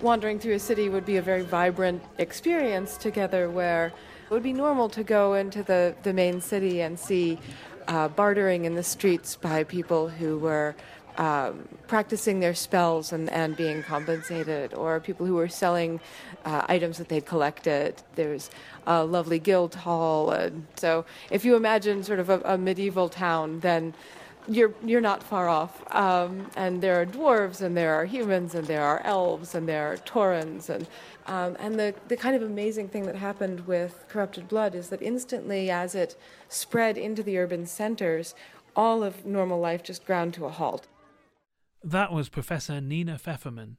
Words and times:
Wandering 0.00 0.38
through 0.38 0.54
a 0.54 0.58
city 0.58 0.88
would 0.88 1.06
be 1.06 1.16
a 1.16 1.22
very 1.22 1.42
vibrant 1.42 2.02
experience 2.18 2.96
together 2.96 3.50
where 3.50 3.86
it 3.86 4.30
would 4.30 4.42
be 4.42 4.52
normal 4.52 4.88
to 4.90 5.04
go 5.04 5.34
into 5.34 5.62
the, 5.62 5.94
the 6.02 6.12
main 6.12 6.40
city 6.40 6.80
and 6.80 6.98
see 6.98 7.38
uh, 7.88 8.08
bartering 8.08 8.64
in 8.64 8.74
the 8.74 8.82
streets 8.82 9.36
by 9.36 9.64
people 9.64 10.08
who 10.08 10.38
were 10.38 10.74
um, 11.16 11.68
practicing 11.86 12.40
their 12.40 12.54
spells 12.54 13.12
and, 13.12 13.30
and 13.30 13.56
being 13.56 13.82
compensated, 13.84 14.74
or 14.74 14.98
people 14.98 15.26
who 15.26 15.34
were 15.34 15.48
selling 15.48 16.00
uh, 16.44 16.62
items 16.68 16.98
that 16.98 17.08
they'd 17.08 17.24
collected. 17.24 18.02
There's 18.16 18.50
a 18.86 19.04
lovely 19.04 19.38
guild 19.38 19.76
hall. 19.76 20.32
And 20.32 20.66
so, 20.74 21.04
if 21.30 21.44
you 21.44 21.54
imagine 21.54 22.02
sort 22.02 22.18
of 22.18 22.30
a, 22.30 22.40
a 22.44 22.58
medieval 22.58 23.08
town, 23.08 23.60
then 23.60 23.94
you're 24.48 24.74
you're 24.84 25.00
not 25.00 25.22
far 25.22 25.48
off. 25.48 25.82
Um, 25.94 26.50
and 26.56 26.82
there 26.82 27.00
are 27.00 27.06
dwarves, 27.06 27.60
and 27.60 27.76
there 27.76 27.94
are 27.94 28.04
humans, 28.04 28.54
and 28.54 28.66
there 28.66 28.82
are 28.82 29.00
elves, 29.04 29.54
and 29.54 29.68
there 29.68 29.92
are 29.92 29.96
taurens, 29.96 30.70
and 30.70 30.86
um, 31.26 31.56
and 31.58 31.78
the 31.78 31.94
the 32.08 32.16
kind 32.16 32.36
of 32.36 32.42
amazing 32.42 32.88
thing 32.88 33.06
that 33.06 33.16
happened 33.16 33.66
with 33.66 34.04
corrupted 34.08 34.48
blood 34.48 34.74
is 34.74 34.88
that 34.90 35.02
instantly, 35.02 35.70
as 35.70 35.94
it 35.94 36.16
spread 36.48 36.98
into 36.98 37.22
the 37.22 37.38
urban 37.38 37.66
centers, 37.66 38.34
all 38.76 39.02
of 39.02 39.24
normal 39.24 39.60
life 39.60 39.82
just 39.82 40.04
ground 40.04 40.34
to 40.34 40.44
a 40.44 40.50
halt. 40.50 40.86
That 41.82 42.12
was 42.12 42.28
Professor 42.28 42.80
Nina 42.80 43.18
Fefferman. 43.18 43.76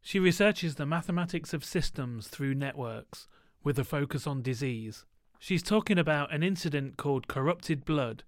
She 0.00 0.18
researches 0.18 0.76
the 0.76 0.86
mathematics 0.86 1.52
of 1.52 1.64
systems 1.64 2.28
through 2.28 2.54
networks, 2.54 3.28
with 3.62 3.78
a 3.78 3.84
focus 3.84 4.26
on 4.26 4.40
disease. 4.40 5.04
She's 5.38 5.62
talking 5.62 5.98
about 5.98 6.32
an 6.32 6.42
incident 6.42 6.96
called 6.96 7.28
corrupted 7.28 7.84
blood 7.84 8.24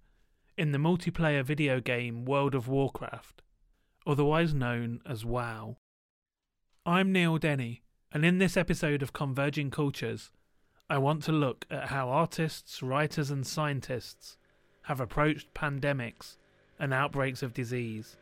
in 0.56 0.72
the 0.72 0.78
multiplayer 0.78 1.42
video 1.42 1.80
game 1.80 2.24
World 2.24 2.54
of 2.54 2.68
Warcraft, 2.68 3.42
otherwise 4.06 4.52
known 4.52 5.00
as 5.06 5.24
WoW. 5.24 5.76
I'm 6.84 7.12
Neil 7.12 7.38
Denny, 7.38 7.82
and 8.12 8.24
in 8.24 8.38
this 8.38 8.56
episode 8.56 9.02
of 9.02 9.12
Converging 9.12 9.70
Cultures, 9.70 10.30
I 10.90 10.98
want 10.98 11.22
to 11.24 11.32
look 11.32 11.64
at 11.70 11.88
how 11.88 12.10
artists, 12.10 12.82
writers, 12.82 13.30
and 13.30 13.46
scientists 13.46 14.36
have 14.82 15.00
approached 15.00 15.54
pandemics 15.54 16.36
and 16.78 16.92
outbreaks 16.92 17.42
of 17.42 17.54
disease. 17.54 18.16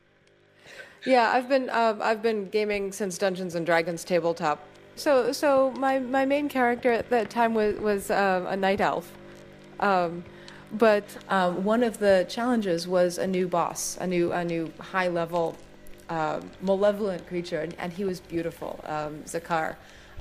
Yeah, 1.05 1.33
I've 1.35 1.49
been 1.49 1.69
uh, 1.71 1.99
I've 2.01 2.23
been 2.23 2.49
gaming 2.49 2.93
since 2.93 3.19
Dungeons 3.19 3.55
and 3.55 3.67
Dragons 3.67 4.05
tabletop. 4.05 4.63
So 4.95 5.33
so 5.33 5.73
my, 5.73 5.99
my 5.99 6.27
main 6.27 6.49
character 6.49 6.93
at 6.93 7.09
that 7.11 7.31
time 7.31 7.55
was 7.55 7.81
was 7.81 8.11
uh, 8.11 8.45
a 8.49 8.57
night 8.57 8.81
elf. 8.81 9.11
Um, 9.81 10.25
but 10.73 11.05
um, 11.29 11.65
one 11.65 11.83
of 11.83 11.99
the 11.99 12.27
challenges 12.29 12.87
was 12.87 13.19
a 13.19 13.27
new 13.27 13.49
boss, 13.49 13.99
a 14.01 14.07
new 14.07 14.33
a 14.33 14.45
new 14.45 14.73
high 14.79 15.09
level, 15.09 15.57
uh, 16.09 16.41
malevolent 16.61 17.27
creature, 17.27 17.61
and, 17.61 17.75
and, 17.79 17.93
he 17.93 18.05
was 18.05 18.21
beautiful, 18.21 18.81
um. 18.85 19.25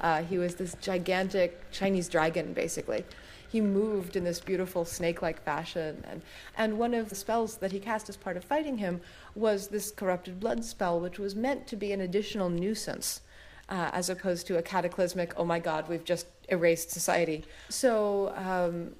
Uh, 0.01 0.23
he 0.23 0.37
was 0.37 0.55
this 0.55 0.75
gigantic 0.81 1.69
Chinese 1.71 2.07
dragon, 2.07 2.53
basically. 2.53 3.03
He 3.49 3.59
moved 3.59 4.15
in 4.15 4.23
this 4.23 4.39
beautiful 4.39 4.85
snake-like 4.85 5.43
fashion, 5.43 6.03
and 6.09 6.21
and 6.57 6.79
one 6.79 6.93
of 6.93 7.09
the 7.09 7.15
spells 7.15 7.57
that 7.57 7.71
he 7.71 7.79
cast 7.79 8.07
as 8.09 8.15
part 8.15 8.37
of 8.37 8.43
fighting 8.43 8.77
him 8.77 9.01
was 9.35 9.67
this 9.67 9.91
corrupted 9.91 10.39
blood 10.39 10.63
spell, 10.63 10.99
which 10.99 11.19
was 11.19 11.35
meant 11.35 11.67
to 11.67 11.75
be 11.75 11.91
an 11.91 12.01
additional 12.01 12.49
nuisance. 12.49 13.21
Uh, 13.67 13.91
as 13.93 14.09
opposed 14.09 14.47
to 14.47 14.57
a 14.57 14.63
cataclysmic, 14.63 15.31
oh 15.37 15.45
my 15.45 15.59
god, 15.59 15.87
we've 15.87 16.03
just 16.03 16.25
erased 16.47 16.89
society. 16.89 17.45
So 17.69 18.33
um, 18.35 18.95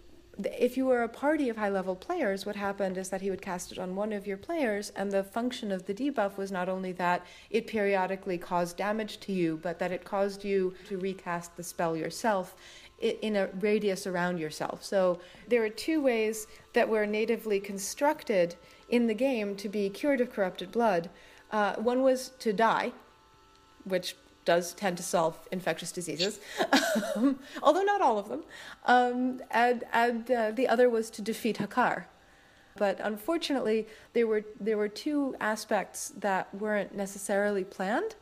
if 0.46 0.78
you 0.78 0.86
were 0.86 1.04
a 1.04 1.10
party 1.10 1.50
of 1.50 1.58
high 1.58 1.70
level 1.70 1.96
players, 1.96 2.46
what 2.46 2.56
happened 2.56 2.98
is 2.98 3.10
that 3.10 3.22
he 3.22 3.30
would 3.30 3.42
cast 3.42 3.72
it 3.72 3.80
on 3.80 3.96
one 3.96 4.14
of 4.14 4.26
your 4.26 4.38
players, 4.38 4.92
and 4.96 5.12
the 5.12 5.24
function 5.24 5.72
of 5.72 5.86
the 5.86 5.94
debuff 5.94 6.38
was 6.38 6.52
not 6.52 6.70
only 6.70 6.92
that 6.94 7.26
it 7.50 7.68
periodically 7.68 8.38
caused 8.38 8.78
damage 8.78 9.20
to 9.20 9.34
you, 9.34 9.60
but 9.62 9.80
that 9.80 9.92
it 9.92 10.06
caused 10.06 10.46
you 10.46 10.74
to 10.88 10.98
recast 10.98 11.58
the 11.58 11.64
spell 11.64 11.96
yourself 11.96 12.56
in 13.02 13.36
a 13.36 13.48
radius 13.60 14.06
around 14.06 14.38
yourself. 14.38 14.84
So 14.84 15.20
there 15.48 15.64
are 15.64 15.70
two 15.70 16.02
ways 16.02 16.48
that 16.74 16.90
were 16.90 17.06
natively 17.06 17.60
constructed 17.60 18.56
in 18.90 19.08
the 19.08 19.14
game 19.14 19.56
to 19.56 19.70
be 19.70 19.90
cured 19.90 20.22
of 20.22 20.32
corrupted 20.32 20.72
blood. 20.72 21.10
Uh, 21.52 21.76
one 21.76 22.02
was 22.02 22.30
to 22.40 22.54
die, 22.54 22.92
which 23.84 24.16
does 24.46 24.74
tend 24.74 24.98
to 24.98 25.04
solve 25.04 25.38
infectious 25.52 25.92
diseases, 25.92 26.40
um, 27.16 27.40
although 27.62 27.84
not 27.84 28.02
all 28.02 28.18
of 28.18 28.30
them. 28.30 28.44
Um, 28.86 29.42
and 29.52 29.84
and 29.94 30.32
uh, 30.32 30.52
the 30.52 30.68
other 30.68 30.90
was 30.90 31.10
to 31.12 31.22
defeat 31.22 31.58
Hakkar. 31.58 32.06
But 32.76 33.00
unfortunately, 33.02 33.88
there 34.14 34.28
were 34.28 34.44
there 34.60 34.78
were 34.78 34.88
two 34.88 35.36
aspects 35.40 36.14
that 36.20 36.54
weren't 36.56 36.96
necessarily 36.96 37.64
planned, 37.64 38.16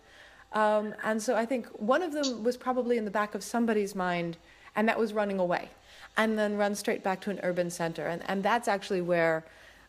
um, 0.54 0.96
and 1.04 1.22
so 1.22 1.36
I 1.36 1.46
think 1.46 1.68
one 1.80 2.02
of 2.02 2.12
them 2.12 2.44
was 2.44 2.58
probably 2.58 2.98
in 2.98 3.06
the 3.06 3.12
back 3.12 3.36
of 3.36 3.44
somebody's 3.44 3.94
mind, 3.94 4.38
and 4.76 4.88
that 4.90 4.98
was 4.98 5.14
running 5.14 5.40
away, 5.40 5.70
and 6.18 6.38
then 6.38 6.58
run 6.58 6.74
straight 6.76 7.04
back 7.04 7.22
to 7.22 7.30
an 7.30 7.40
urban 7.44 7.70
center, 7.70 8.08
and 8.08 8.24
and 8.28 8.42
that's 8.42 8.68
actually 8.68 9.02
where 9.02 9.46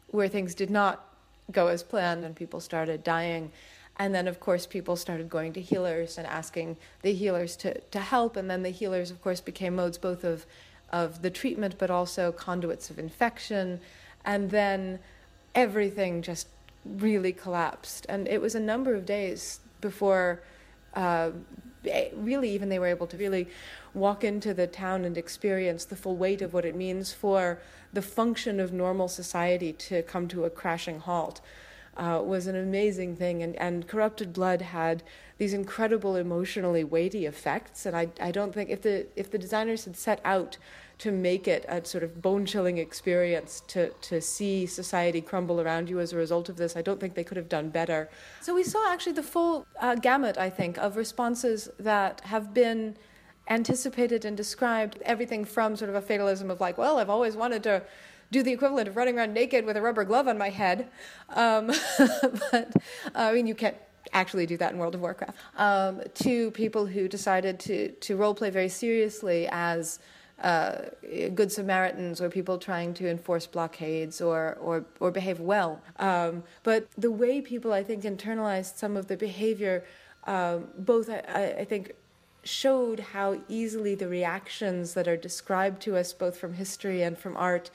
where 0.08 0.28
things 0.28 0.54
did 0.54 0.70
not 0.70 1.08
go 1.50 1.68
as 1.68 1.82
planned, 1.82 2.24
and 2.24 2.36
people 2.36 2.60
started 2.60 3.02
dying. 3.02 3.50
And 3.98 4.14
then, 4.14 4.28
of 4.28 4.38
course, 4.38 4.66
people 4.66 4.94
started 4.96 5.28
going 5.28 5.52
to 5.54 5.60
healers 5.60 6.18
and 6.18 6.26
asking 6.26 6.76
the 7.02 7.12
healers 7.12 7.56
to, 7.56 7.80
to 7.80 7.98
help. 7.98 8.36
And 8.36 8.48
then 8.48 8.62
the 8.62 8.70
healers, 8.70 9.10
of 9.10 9.20
course, 9.20 9.40
became 9.40 9.74
modes 9.74 9.98
both 9.98 10.22
of, 10.22 10.46
of 10.92 11.22
the 11.22 11.30
treatment 11.30 11.74
but 11.78 11.90
also 11.90 12.30
conduits 12.30 12.90
of 12.90 12.98
infection. 12.98 13.80
And 14.24 14.50
then 14.50 15.00
everything 15.54 16.22
just 16.22 16.46
really 16.84 17.32
collapsed. 17.32 18.06
And 18.08 18.28
it 18.28 18.40
was 18.40 18.54
a 18.54 18.60
number 18.60 18.94
of 18.94 19.04
days 19.04 19.60
before, 19.80 20.42
uh, 20.94 21.30
really, 22.14 22.50
even 22.50 22.68
they 22.68 22.78
were 22.78 22.86
able 22.86 23.08
to 23.08 23.16
really 23.16 23.48
walk 23.94 24.22
into 24.22 24.54
the 24.54 24.68
town 24.68 25.04
and 25.04 25.18
experience 25.18 25.84
the 25.84 25.96
full 25.96 26.16
weight 26.16 26.40
of 26.40 26.52
what 26.52 26.64
it 26.64 26.76
means 26.76 27.12
for 27.12 27.58
the 27.92 28.02
function 28.02 28.60
of 28.60 28.72
normal 28.72 29.08
society 29.08 29.72
to 29.72 30.02
come 30.02 30.28
to 30.28 30.44
a 30.44 30.50
crashing 30.50 31.00
halt 31.00 31.40
uh, 31.98 32.22
was 32.24 32.46
an 32.46 32.56
amazing 32.56 33.16
thing. 33.16 33.42
And, 33.42 33.56
and 33.56 33.86
Corrupted 33.86 34.32
Blood 34.32 34.62
had 34.62 35.02
these 35.38 35.52
incredible 35.52 36.16
emotionally 36.16 36.84
weighty 36.84 37.26
effects. 37.26 37.86
And 37.86 37.96
I, 37.96 38.08
I 38.20 38.30
don't 38.30 38.54
think 38.54 38.70
if 38.70 38.82
the, 38.82 39.06
if 39.16 39.30
the 39.30 39.38
designers 39.38 39.84
had 39.84 39.96
set 39.96 40.20
out 40.24 40.56
to 40.98 41.12
make 41.12 41.46
it 41.46 41.64
a 41.68 41.84
sort 41.84 42.02
of 42.02 42.20
bone 42.20 42.44
chilling 42.44 42.78
experience 42.78 43.62
to, 43.68 43.90
to 44.00 44.20
see 44.20 44.66
society 44.66 45.20
crumble 45.20 45.60
around 45.60 45.88
you 45.88 46.00
as 46.00 46.12
a 46.12 46.16
result 46.16 46.48
of 46.48 46.56
this. 46.56 46.76
I 46.76 46.82
don't 46.82 46.98
think 46.98 47.14
they 47.14 47.22
could 47.22 47.36
have 47.36 47.48
done 47.48 47.68
better. 47.70 48.08
So 48.40 48.54
we 48.54 48.64
saw 48.64 48.92
actually 48.92 49.12
the 49.12 49.22
full 49.22 49.66
uh, 49.80 49.94
gamut, 49.94 50.38
I 50.38 50.50
think, 50.50 50.76
of 50.78 50.96
responses 50.96 51.68
that 51.78 52.20
have 52.22 52.52
been 52.52 52.96
anticipated 53.48 54.24
and 54.24 54.36
described. 54.36 54.98
Everything 55.02 55.44
from 55.44 55.76
sort 55.76 55.88
of 55.88 55.94
a 55.94 56.02
fatalism 56.02 56.50
of 56.50 56.60
like, 56.60 56.76
well, 56.76 56.98
I've 56.98 57.10
always 57.10 57.36
wanted 57.36 57.62
to 57.62 57.82
do 58.30 58.42
the 58.42 58.52
equivalent 58.52 58.88
of 58.88 58.96
running 58.96 59.18
around 59.18 59.32
naked 59.32 59.64
with 59.64 59.76
a 59.76 59.82
rubber 59.82 60.04
glove 60.04 60.28
on 60.28 60.38
my 60.38 60.50
head. 60.50 60.88
Um, 61.30 61.72
but 62.50 62.72
I 63.14 63.32
mean, 63.32 63.46
you 63.46 63.54
can't 63.54 63.76
actually 64.12 64.46
do 64.46 64.56
that 64.56 64.72
in 64.72 64.78
World 64.78 64.94
of 64.94 65.00
Warcraft. 65.00 65.36
Um, 65.56 66.02
to 66.14 66.50
people 66.52 66.86
who 66.86 67.08
decided 67.08 67.58
to 67.60 67.88
to 67.88 68.16
role 68.16 68.34
play 68.34 68.50
very 68.50 68.68
seriously 68.68 69.48
as 69.50 69.98
uh, 70.42 70.82
good 71.34 71.50
Samaritans 71.50 72.20
or 72.20 72.28
people 72.28 72.58
trying 72.58 72.94
to 72.94 73.08
enforce 73.08 73.46
blockades 73.46 74.20
or 74.20 74.56
or, 74.60 74.84
or 75.00 75.10
behave 75.10 75.40
well. 75.40 75.80
Um, 75.98 76.44
but 76.62 76.88
the 76.96 77.10
way 77.10 77.40
people, 77.40 77.72
I 77.72 77.82
think, 77.82 78.04
internalized 78.04 78.76
some 78.76 78.96
of 78.96 79.08
the 79.08 79.16
behavior, 79.16 79.84
um, 80.24 80.68
both 80.78 81.10
I, 81.10 81.56
I 81.60 81.64
think 81.64 81.92
showed 82.44 83.00
how 83.00 83.38
easily 83.48 83.94
the 83.94 84.08
reactions 84.08 84.94
that 84.94 85.08
are 85.08 85.16
described 85.16 85.82
to 85.82 85.96
us 85.96 86.12
both 86.12 86.38
from 86.38 86.54
history 86.54 87.02
and 87.02 87.18
from 87.18 87.36
art 87.36 87.70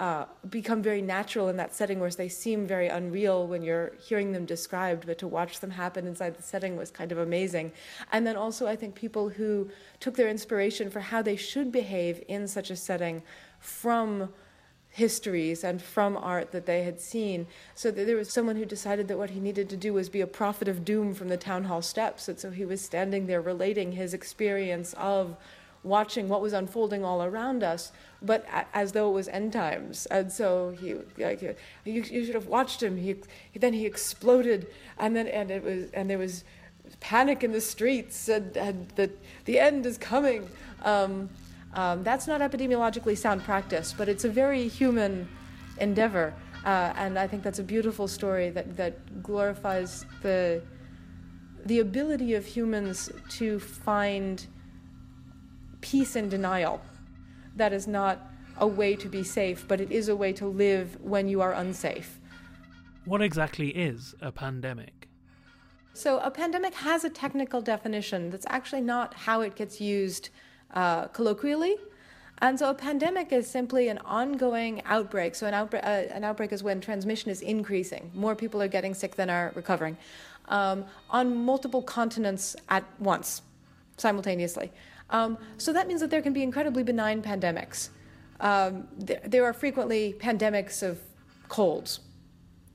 uh, 0.00 0.24
become 0.48 0.82
very 0.82 1.02
natural 1.02 1.48
in 1.48 1.56
that 1.56 1.74
setting, 1.74 1.98
whereas 1.98 2.16
they 2.16 2.28
seem 2.28 2.66
very 2.66 2.88
unreal 2.88 3.46
when 3.46 3.62
you're 3.62 3.92
hearing 4.00 4.32
them 4.32 4.46
described. 4.46 5.06
But 5.06 5.18
to 5.18 5.28
watch 5.28 5.60
them 5.60 5.70
happen 5.70 6.06
inside 6.06 6.36
the 6.36 6.42
setting 6.42 6.76
was 6.76 6.90
kind 6.90 7.12
of 7.12 7.18
amazing. 7.18 7.72
And 8.10 8.26
then 8.26 8.36
also, 8.36 8.66
I 8.66 8.76
think 8.76 8.94
people 8.94 9.28
who 9.28 9.70
took 10.00 10.16
their 10.16 10.28
inspiration 10.28 10.90
for 10.90 11.00
how 11.00 11.22
they 11.22 11.36
should 11.36 11.70
behave 11.70 12.22
in 12.26 12.48
such 12.48 12.70
a 12.70 12.76
setting 12.76 13.22
from 13.60 14.30
histories 14.92 15.64
and 15.64 15.80
from 15.80 16.16
art 16.18 16.52
that 16.52 16.66
they 16.66 16.82
had 16.82 17.00
seen. 17.00 17.46
So 17.74 17.90
there 17.90 18.16
was 18.16 18.30
someone 18.30 18.56
who 18.56 18.66
decided 18.66 19.08
that 19.08 19.16
what 19.16 19.30
he 19.30 19.40
needed 19.40 19.70
to 19.70 19.76
do 19.76 19.94
was 19.94 20.08
be 20.08 20.20
a 20.20 20.26
prophet 20.26 20.68
of 20.68 20.84
doom 20.84 21.14
from 21.14 21.28
the 21.28 21.38
town 21.38 21.64
hall 21.64 21.80
steps. 21.80 22.28
And 22.28 22.38
so 22.38 22.50
he 22.50 22.66
was 22.66 22.82
standing 22.82 23.26
there 23.26 23.40
relating 23.40 23.92
his 23.92 24.12
experience 24.12 24.94
of 24.94 25.36
watching 25.84 26.28
what 26.28 26.40
was 26.40 26.52
unfolding 26.52 27.04
all 27.04 27.22
around 27.22 27.62
us, 27.62 27.92
but 28.20 28.46
as 28.72 28.92
though 28.92 29.10
it 29.10 29.14
was 29.14 29.28
end 29.28 29.52
times. 29.52 30.06
And 30.06 30.30
so 30.30 30.74
he, 30.80 30.94
like, 31.18 31.42
you, 31.42 31.54
you 31.84 32.24
should 32.24 32.34
have 32.34 32.46
watched 32.46 32.82
him. 32.82 32.96
He, 32.96 33.16
then 33.54 33.72
he 33.72 33.86
exploded, 33.86 34.68
and 34.98 35.16
then 35.16 35.26
and 35.26 35.50
it 35.50 35.62
was 35.62 35.90
and 35.92 36.08
there 36.08 36.18
was 36.18 36.44
panic 37.00 37.42
in 37.42 37.52
the 37.52 37.60
streets, 37.60 38.28
and, 38.28 38.56
and 38.56 38.88
the 38.96 39.10
the 39.44 39.58
end 39.58 39.86
is 39.86 39.98
coming. 39.98 40.48
Um, 40.84 41.30
um, 41.74 42.02
that's 42.02 42.26
not 42.26 42.40
epidemiologically 42.40 43.16
sound 43.16 43.42
practice, 43.42 43.94
but 43.96 44.08
it's 44.08 44.24
a 44.24 44.28
very 44.28 44.68
human 44.68 45.28
endeavor. 45.78 46.34
Uh, 46.64 46.92
and 46.96 47.18
I 47.18 47.26
think 47.26 47.42
that's 47.42 47.58
a 47.58 47.64
beautiful 47.64 48.06
story 48.06 48.50
that, 48.50 48.76
that 48.76 49.22
glorifies 49.22 50.04
the, 50.22 50.62
the 51.64 51.80
ability 51.80 52.34
of 52.34 52.46
humans 52.46 53.10
to 53.30 53.58
find 53.58 54.46
peace 55.92 56.16
in 56.16 56.30
denial. 56.30 56.80
That 57.56 57.72
is 57.74 57.86
not 57.86 58.16
a 58.56 58.66
way 58.66 58.96
to 58.96 59.08
be 59.10 59.22
safe, 59.22 59.68
but 59.68 59.78
it 59.78 59.90
is 59.92 60.08
a 60.08 60.16
way 60.16 60.32
to 60.32 60.46
live 60.46 60.96
when 61.02 61.28
you 61.28 61.42
are 61.42 61.52
unsafe. 61.52 62.18
What 63.04 63.20
exactly 63.20 63.68
is 63.68 64.14
a 64.22 64.32
pandemic? 64.32 65.08
So, 65.92 66.18
a 66.20 66.30
pandemic 66.30 66.72
has 66.88 67.04
a 67.04 67.10
technical 67.10 67.60
definition 67.60 68.30
that's 68.30 68.46
actually 68.48 68.80
not 68.80 69.12
how 69.12 69.42
it 69.42 69.54
gets 69.54 69.82
used 69.82 70.30
uh, 70.72 71.08
colloquially. 71.08 71.76
And 72.38 72.58
so 72.58 72.70
a 72.70 72.74
pandemic 72.74 73.30
is 73.30 73.46
simply 73.46 73.88
an 73.88 73.98
ongoing 73.98 74.82
outbreak. 74.84 75.36
So 75.36 75.46
an 75.46 75.54
outbreak, 75.54 75.84
uh, 75.84 76.16
an 76.18 76.24
outbreak 76.24 76.50
is 76.52 76.60
when 76.62 76.80
transmission 76.80 77.30
is 77.30 77.40
increasing. 77.40 78.10
More 78.14 78.34
people 78.34 78.60
are 78.60 78.72
getting 78.76 78.94
sick 78.94 79.14
than 79.14 79.30
are 79.30 79.52
recovering 79.54 79.96
um, 80.48 80.84
on 81.10 81.36
multiple 81.36 81.82
continents 81.82 82.56
at 82.68 82.84
once, 82.98 83.42
simultaneously. 83.96 84.72
Um, 85.12 85.38
so 85.58 85.72
that 85.72 85.86
means 85.86 86.00
that 86.00 86.10
there 86.10 86.22
can 86.22 86.32
be 86.32 86.42
incredibly 86.42 86.82
benign 86.82 87.22
pandemics. 87.22 87.90
Um, 88.40 88.88
there, 88.98 89.20
there 89.24 89.44
are 89.44 89.52
frequently 89.52 90.14
pandemics 90.18 90.82
of 90.82 90.98
colds. 91.48 92.00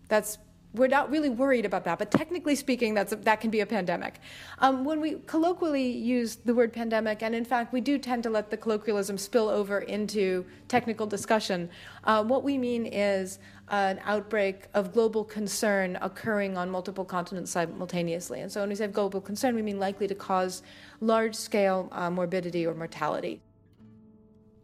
That's 0.07 0.37
we're 0.73 0.87
not 0.87 1.09
really 1.09 1.29
worried 1.29 1.65
about 1.65 1.83
that, 1.85 1.97
but 1.97 2.11
technically 2.11 2.55
speaking, 2.55 2.93
that's 2.93 3.11
a, 3.11 3.15
that 3.15 3.41
can 3.41 3.49
be 3.49 3.61
a 3.61 3.65
pandemic. 3.65 4.19
Um, 4.59 4.83
when 4.83 4.99
we 5.01 5.15
colloquially 5.25 5.89
use 5.89 6.35
the 6.35 6.53
word 6.53 6.71
pandemic, 6.71 7.23
and 7.23 7.33
in 7.33 7.45
fact, 7.45 7.73
we 7.73 7.81
do 7.81 7.97
tend 7.97 8.23
to 8.23 8.29
let 8.29 8.51
the 8.51 8.57
colloquialism 8.57 9.17
spill 9.17 9.49
over 9.49 9.79
into 9.79 10.45
technical 10.67 11.07
discussion, 11.07 11.69
uh, 12.03 12.23
what 12.23 12.43
we 12.43 12.57
mean 12.57 12.85
is 12.85 13.39
an 13.69 13.99
outbreak 14.03 14.67
of 14.73 14.93
global 14.93 15.23
concern 15.23 15.97
occurring 16.01 16.57
on 16.57 16.69
multiple 16.69 17.03
continents 17.03 17.51
simultaneously. 17.51 18.39
And 18.39 18.51
so 18.51 18.61
when 18.61 18.69
we 18.69 18.75
say 18.75 18.87
global 18.87 19.19
concern, 19.19 19.55
we 19.55 19.61
mean 19.61 19.79
likely 19.79 20.07
to 20.07 20.15
cause 20.15 20.63
large 21.01 21.35
scale 21.35 21.89
uh, 21.91 22.09
morbidity 22.09 22.65
or 22.65 22.73
mortality. 22.73 23.41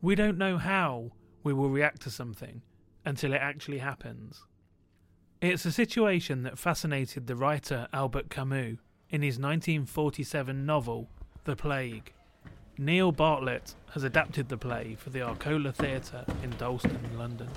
We 0.01 0.15
don't 0.15 0.37
know 0.37 0.57
how 0.57 1.11
we 1.43 1.53
will 1.53 1.69
react 1.69 2.01
to 2.03 2.09
something 2.09 2.61
until 3.05 3.33
it 3.33 3.41
actually 3.41 3.79
happens. 3.79 4.43
It's 5.41 5.65
a 5.65 5.71
situation 5.73 6.43
that 6.43 6.57
fascinated 6.57 7.27
the 7.27 7.35
writer 7.35 7.87
Albert 7.91 8.29
Camus 8.29 8.77
in 9.09 9.21
his 9.21 9.37
1947 9.37 10.65
novel, 10.65 11.09
The 11.43 11.55
Plague. 11.55 12.13
Neil 12.77 13.11
Bartlett 13.11 13.75
has 13.91 14.03
adapted 14.03 14.49
the 14.49 14.57
play 14.57 14.95
for 14.97 15.11
the 15.11 15.21
Arcola 15.21 15.71
Theatre 15.71 16.25
in 16.41 16.49
Dalston, 16.51 16.97
London. 17.17 17.49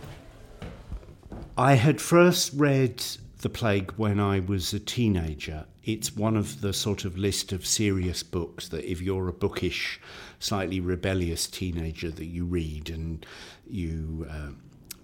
I 1.58 1.74
had 1.74 2.02
first 2.02 2.52
read 2.54 3.02
The 3.40 3.48
Plague 3.48 3.92
when 3.92 4.20
I 4.20 4.40
was 4.40 4.74
a 4.74 4.80
teenager. 4.80 5.64
It's 5.84 6.14
one 6.14 6.36
of 6.36 6.60
the 6.60 6.74
sort 6.74 7.06
of 7.06 7.16
list 7.16 7.50
of 7.50 7.64
serious 7.64 8.22
books 8.22 8.68
that 8.68 8.84
if 8.84 9.00
you're 9.00 9.28
a 9.28 9.32
bookish, 9.32 9.98
slightly 10.38 10.80
rebellious 10.80 11.46
teenager 11.46 12.10
that 12.10 12.26
you 12.26 12.44
read 12.44 12.90
and 12.90 13.24
you 13.66 14.26
uh, 14.28 14.50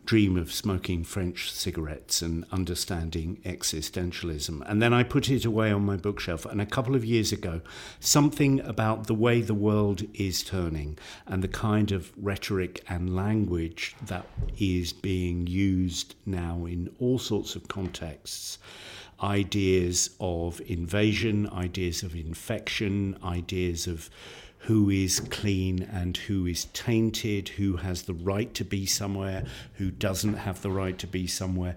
dream 0.05 0.37
of 0.37 0.53
smoking 0.53 1.05
French 1.05 1.51
cigarettes 1.53 2.23
and 2.23 2.45
understanding 2.51 3.41
existentialism. 3.45 4.63
And 4.69 4.83
then 4.83 4.93
I 4.93 5.03
put 5.03 5.31
it 5.31 5.45
away 5.45 5.71
on 5.71 5.85
my 5.85 5.97
bookshelf. 5.97 6.45
And 6.45 6.61
a 6.61 6.67
couple 6.67 6.95
of 6.95 7.05
years 7.05 7.33
ago, 7.33 7.61
something 8.01 8.61
about 8.61 9.07
the 9.07 9.15
way 9.15 9.41
the 9.41 9.55
world 9.55 10.03
is 10.15 10.43
turning 10.43 10.99
and 11.27 11.43
the 11.43 11.49
kind 11.49 11.93
of 11.93 12.13
rhetoric 12.17 12.85
and 12.89 13.15
language 13.15 13.95
that 14.07 14.27
is 14.59 14.93
being 14.93 15.47
used 15.47 16.15
now 16.27 16.67
in 16.67 16.93
all 16.99 17.19
sorts 17.19 17.55
of 17.55 17.69
contexts 17.69 18.59
ideas 19.23 20.11
of 20.21 20.61
invasion, 20.67 21.49
ideas 21.51 22.03
of 22.03 22.15
infection, 22.15 23.17
ideas 23.23 23.87
of 23.87 24.11
who 24.59 24.91
is 24.91 25.21
clean 25.21 25.83
and 25.83 26.17
who 26.17 26.47
is 26.47 26.67
tainted, 26.67 27.49
who 27.51 27.77
has 27.77 28.03
the 28.03 28.15
right 28.15 28.55
to 28.55 28.65
be 28.65 28.87
somewhere, 28.87 29.45
who 29.75 29.91
doesn't 29.91 30.35
have 30.35 30.63
the 30.63 30.71
right 30.71 30.99
to 30.99 31.07
be 31.07 31.27
somewhere. 31.27 31.77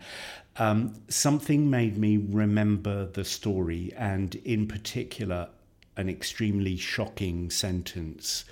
Um, 0.57 0.93
something 1.09 1.69
made 1.69 1.97
me 1.97 2.17
remember 2.17 3.05
the 3.07 3.25
story, 3.25 3.91
and 3.97 4.35
in 4.35 4.67
particular, 4.67 5.49
an 5.97 6.09
extremely 6.09 6.77
shocking 6.77 7.49
sentence. 7.49 8.45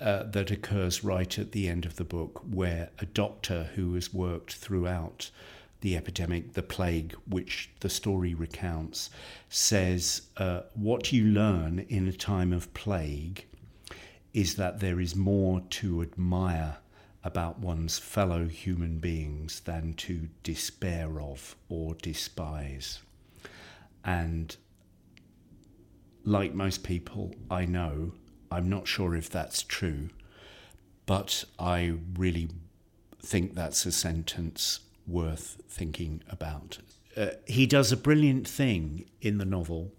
Uh, 0.00 0.24
that 0.24 0.50
occurs 0.50 1.04
right 1.04 1.38
at 1.38 1.52
the 1.52 1.68
end 1.68 1.84
of 1.84 1.94
the 1.94 2.04
book, 2.04 2.42
where 2.50 2.90
a 2.98 3.06
doctor 3.06 3.70
who 3.76 3.94
has 3.94 4.12
worked 4.12 4.54
throughout 4.54 5.30
the 5.82 5.96
epidemic, 5.96 6.54
the 6.54 6.62
plague, 6.62 7.14
which 7.28 7.70
the 7.80 7.90
story 7.90 8.34
recounts, 8.34 9.10
says, 9.48 10.22
uh, 10.38 10.62
What 10.74 11.12
you 11.12 11.26
learn 11.26 11.80
in 11.88 12.08
a 12.08 12.12
time 12.12 12.52
of 12.52 12.72
plague 12.72 13.46
is 14.32 14.54
that 14.54 14.80
there 14.80 15.00
is 15.00 15.14
more 15.14 15.60
to 15.60 16.00
admire 16.00 16.78
about 17.24 17.58
one's 17.58 17.98
fellow 17.98 18.46
human 18.46 18.98
beings 18.98 19.60
than 19.60 19.94
to 19.94 20.28
despair 20.42 21.20
of 21.20 21.54
or 21.68 21.94
despise. 21.96 23.00
And 24.04 24.56
like 26.24 26.54
most 26.54 26.82
people 26.82 27.34
I 27.50 27.66
know, 27.66 28.12
I'm 28.50 28.68
not 28.68 28.86
sure 28.88 29.14
if 29.14 29.28
that's 29.28 29.62
true, 29.62 30.10
but 31.06 31.44
I 31.58 31.94
really 32.16 32.48
think 33.20 33.54
that's 33.54 33.86
a 33.86 33.92
sentence 33.92 34.80
worth 35.06 35.60
thinking 35.68 36.22
about. 36.28 36.78
Uh, 37.16 37.28
he 37.46 37.66
does 37.66 37.92
a 37.92 37.96
brilliant 37.96 38.48
thing 38.48 39.04
in 39.20 39.38
the 39.38 39.44
novel. 39.44 39.92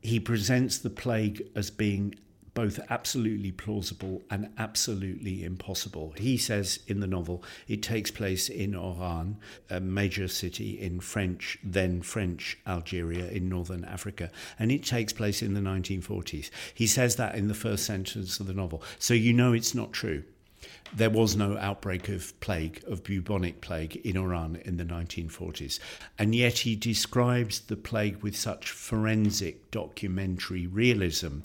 He 0.00 0.20
presents 0.20 0.78
the 0.78 0.90
plague 0.90 1.42
as 1.54 1.70
being 1.70 2.14
both 2.58 2.80
absolutely 2.90 3.52
plausible 3.52 4.20
and 4.30 4.50
absolutely 4.58 5.44
impossible. 5.44 6.12
He 6.16 6.36
says 6.36 6.80
in 6.88 6.98
the 6.98 7.06
novel 7.06 7.44
it 7.68 7.84
takes 7.84 8.10
place 8.10 8.48
in 8.48 8.74
Oran, 8.74 9.36
a 9.70 9.78
major 9.78 10.26
city 10.26 10.76
in 10.76 10.98
French, 10.98 11.56
then 11.62 12.02
French 12.02 12.58
Algeria 12.66 13.28
in 13.28 13.48
northern 13.48 13.84
Africa, 13.84 14.32
and 14.58 14.72
it 14.72 14.82
takes 14.84 15.12
place 15.12 15.40
in 15.40 15.54
the 15.54 15.60
1940s. 15.60 16.50
He 16.74 16.88
says 16.88 17.14
that 17.14 17.36
in 17.36 17.46
the 17.46 17.54
first 17.54 17.84
sentence 17.84 18.40
of 18.40 18.48
the 18.48 18.54
novel. 18.54 18.82
So 18.98 19.14
you 19.14 19.32
know 19.32 19.52
it's 19.52 19.72
not 19.72 19.92
true. 19.92 20.24
There 20.94 21.10
was 21.10 21.36
no 21.36 21.56
outbreak 21.58 22.08
of 22.08 22.38
plague, 22.40 22.82
of 22.86 23.04
bubonic 23.04 23.60
plague 23.60 23.96
in 23.96 24.16
Oran 24.16 24.56
in 24.64 24.76
the 24.76 24.84
1940s. 24.84 25.78
And 26.18 26.34
yet 26.34 26.58
he 26.58 26.76
describes 26.76 27.60
the 27.60 27.76
plague 27.76 28.22
with 28.22 28.36
such 28.36 28.70
forensic 28.70 29.70
documentary 29.70 30.66
realism 30.66 31.40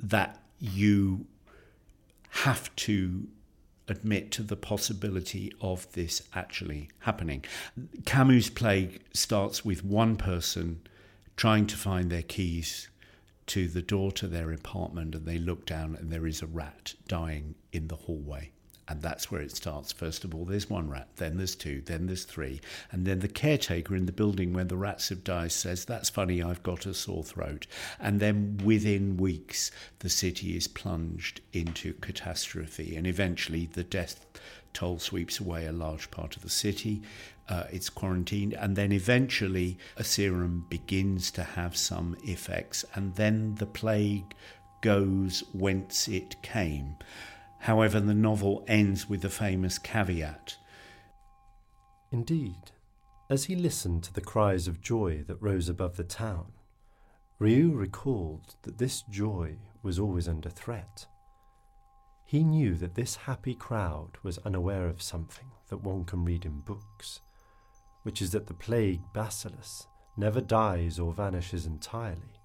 that 0.00 0.40
you 0.58 1.26
have 2.30 2.74
to 2.76 3.28
admit 3.88 4.30
to 4.32 4.42
the 4.42 4.56
possibility 4.56 5.52
of 5.60 5.90
this 5.92 6.22
actually 6.34 6.88
happening. 7.00 7.44
Camus' 8.04 8.48
plague 8.48 9.02
starts 9.12 9.64
with 9.64 9.84
one 9.84 10.16
person 10.16 10.80
trying 11.36 11.66
to 11.66 11.76
find 11.76 12.10
their 12.10 12.22
keys 12.22 12.88
to 13.46 13.68
the 13.68 13.82
door 13.82 14.12
to 14.12 14.26
their 14.26 14.52
apartment, 14.52 15.14
and 15.14 15.26
they 15.26 15.38
look 15.38 15.66
down, 15.66 15.96
and 15.96 16.10
there 16.10 16.26
is 16.26 16.42
a 16.42 16.46
rat 16.46 16.94
dying 17.08 17.54
in 17.72 17.88
the 17.88 17.96
hallway. 17.96 18.52
And 18.88 19.00
that's 19.00 19.30
where 19.30 19.40
it 19.40 19.54
starts. 19.54 19.92
First 19.92 20.24
of 20.24 20.34
all, 20.34 20.44
there's 20.44 20.68
one 20.68 20.90
rat, 20.90 21.08
then 21.16 21.36
there's 21.36 21.54
two, 21.54 21.82
then 21.86 22.06
there's 22.06 22.24
three. 22.24 22.60
And 22.90 23.06
then 23.06 23.20
the 23.20 23.28
caretaker 23.28 23.94
in 23.94 24.06
the 24.06 24.12
building 24.12 24.52
where 24.52 24.64
the 24.64 24.76
rats 24.76 25.08
have 25.10 25.22
died 25.22 25.52
says, 25.52 25.84
That's 25.84 26.10
funny, 26.10 26.42
I've 26.42 26.62
got 26.62 26.84
a 26.86 26.94
sore 26.94 27.22
throat. 27.22 27.66
And 28.00 28.18
then 28.18 28.58
within 28.64 29.16
weeks, 29.16 29.70
the 30.00 30.08
city 30.08 30.56
is 30.56 30.66
plunged 30.66 31.40
into 31.52 31.92
catastrophe. 31.94 32.96
And 32.96 33.06
eventually, 33.06 33.66
the 33.72 33.84
death 33.84 34.26
toll 34.72 34.98
sweeps 34.98 35.38
away 35.38 35.66
a 35.66 35.72
large 35.72 36.10
part 36.10 36.36
of 36.36 36.42
the 36.42 36.50
city. 36.50 37.02
Uh, 37.48 37.64
it's 37.70 37.90
quarantined, 37.90 38.54
and 38.54 38.76
then 38.76 38.92
eventually 38.92 39.76
a 39.96 40.04
serum 40.04 40.64
begins 40.70 41.30
to 41.32 41.42
have 41.42 41.76
some 41.76 42.16
effects, 42.24 42.84
and 42.94 43.14
then 43.16 43.54
the 43.56 43.66
plague 43.66 44.34
goes 44.80 45.44
whence 45.52 46.08
it 46.08 46.40
came. 46.42 46.96
However, 47.62 48.00
the 48.00 48.12
novel 48.12 48.64
ends 48.66 49.08
with 49.08 49.22
the 49.22 49.30
famous 49.30 49.78
caveat. 49.78 50.56
Indeed, 52.10 52.72
as 53.30 53.44
he 53.44 53.54
listened 53.54 54.02
to 54.02 54.12
the 54.12 54.20
cries 54.20 54.66
of 54.66 54.80
joy 54.80 55.22
that 55.28 55.40
rose 55.40 55.68
above 55.68 55.96
the 55.96 56.02
town, 56.02 56.54
Rieux 57.38 57.72
recalled 57.72 58.56
that 58.62 58.78
this 58.78 59.02
joy 59.02 59.58
was 59.80 60.00
always 60.00 60.26
under 60.26 60.50
threat. 60.50 61.06
He 62.24 62.42
knew 62.42 62.74
that 62.78 62.96
this 62.96 63.14
happy 63.14 63.54
crowd 63.54 64.18
was 64.24 64.38
unaware 64.38 64.88
of 64.88 65.00
something 65.00 65.52
that 65.68 65.84
one 65.84 66.04
can 66.04 66.24
read 66.24 66.44
in 66.44 66.62
books, 66.62 67.20
which 68.02 68.20
is 68.20 68.32
that 68.32 68.48
the 68.48 68.54
plague 68.54 69.02
bacillus 69.14 69.86
never 70.16 70.40
dies 70.40 70.98
or 70.98 71.12
vanishes 71.12 71.64
entirely, 71.64 72.40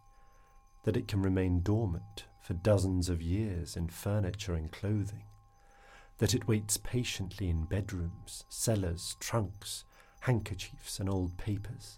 that 0.84 0.96
it 0.96 1.08
can 1.08 1.24
remain 1.24 1.64
dormant 1.64 2.27
for 2.48 2.54
dozens 2.54 3.10
of 3.10 3.22
years 3.22 3.76
in 3.76 3.90
furniture 3.90 4.54
and 4.54 4.72
clothing, 4.72 5.26
that 6.18 6.34
it 6.34 6.48
waits 6.48 6.78
patiently 6.78 7.50
in 7.50 7.66
bedrooms, 7.66 8.46
cellars, 8.48 9.18
trunks, 9.20 9.84
handkerchiefs, 10.22 10.98
and 10.98 11.10
old 11.10 11.38
papers, 11.38 11.98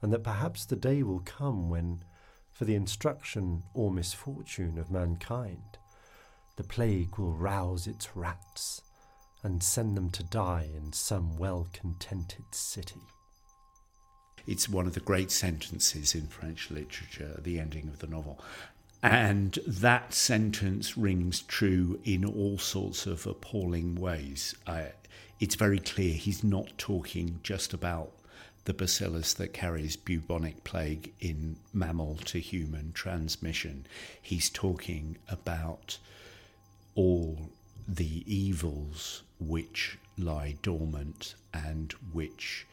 and 0.00 0.10
that 0.10 0.24
perhaps 0.24 0.64
the 0.64 0.74
day 0.74 1.02
will 1.02 1.20
come 1.20 1.68
when, 1.68 2.02
for 2.50 2.64
the 2.64 2.74
instruction 2.74 3.62
or 3.74 3.90
misfortune 3.90 4.78
of 4.78 4.90
mankind, 4.90 5.76
the 6.56 6.64
plague 6.64 7.18
will 7.18 7.34
rouse 7.34 7.86
its 7.86 8.16
rats 8.16 8.80
and 9.42 9.62
send 9.62 9.98
them 9.98 10.08
to 10.08 10.22
die 10.22 10.66
in 10.74 10.94
some 10.94 11.36
well 11.36 11.68
contented 11.74 12.46
city. 12.52 13.02
It's 14.46 14.66
one 14.66 14.86
of 14.86 14.94
the 14.94 15.00
great 15.00 15.30
sentences 15.30 16.14
in 16.14 16.26
French 16.26 16.70
literature, 16.70 17.38
the 17.44 17.60
ending 17.60 17.88
of 17.88 17.98
the 17.98 18.06
novel. 18.06 18.40
And 19.02 19.58
that 19.66 20.12
sentence 20.12 20.96
rings 20.96 21.42
true 21.42 22.00
in 22.04 22.24
all 22.24 22.58
sorts 22.58 23.06
of 23.06 23.26
appalling 23.26 23.94
ways. 23.94 24.54
it's 25.40 25.54
very 25.54 25.78
clear 25.78 26.14
he's 26.14 26.42
not 26.42 26.76
talking 26.78 27.38
just 27.44 27.72
about 27.72 28.10
the 28.64 28.74
bacillus 28.74 29.32
that 29.34 29.52
carries 29.52 29.96
bubonic 29.96 30.64
plague 30.64 31.12
in 31.20 31.56
mammal 31.72 32.16
to 32.24 32.38
human 32.40 32.92
transmission. 32.92 33.86
He's 34.20 34.50
talking 34.50 35.16
about 35.28 35.98
all 36.96 37.50
the 37.86 38.24
evils 38.26 39.22
which 39.38 39.96
lie 40.18 40.56
dormant 40.60 41.34
and 41.54 41.92
which 42.12 42.66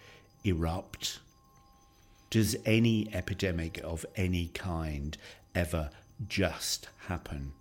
erupt. 0.43 1.19
Does 2.31 2.55
any 2.65 3.07
epidemic 3.13 3.79
of 3.83 4.05
any 4.17 4.47
kind 4.47 5.15
ever 5.53 5.91
just 6.27 6.89
happen? 7.07 7.53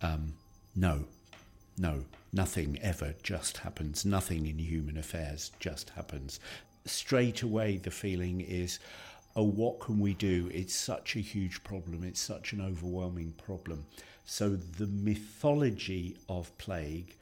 Um, 0.00 0.34
no, 0.74 1.04
no, 1.78 2.04
nothing 2.32 2.78
ever 2.82 3.14
just 3.22 3.58
happens. 3.58 4.04
Nothing 4.04 4.46
in 4.46 4.58
human 4.58 4.96
affairs 4.96 5.52
just 5.60 5.90
happens. 5.90 6.40
Straight 6.84 7.42
away, 7.42 7.76
the 7.76 7.90
feeling 7.90 8.40
is, 8.40 8.78
oh, 9.36 9.44
what 9.44 9.80
can 9.80 10.00
we 10.00 10.14
do? 10.14 10.50
It's 10.52 10.74
such 10.74 11.16
a 11.16 11.20
huge 11.20 11.62
problem, 11.64 12.02
it's 12.04 12.20
such 12.20 12.52
an 12.52 12.60
overwhelming 12.60 13.34
problem. 13.44 13.86
So 14.24 14.50
the 14.50 14.86
mythology 14.86 16.16
of 16.28 16.56
plague 16.58 17.16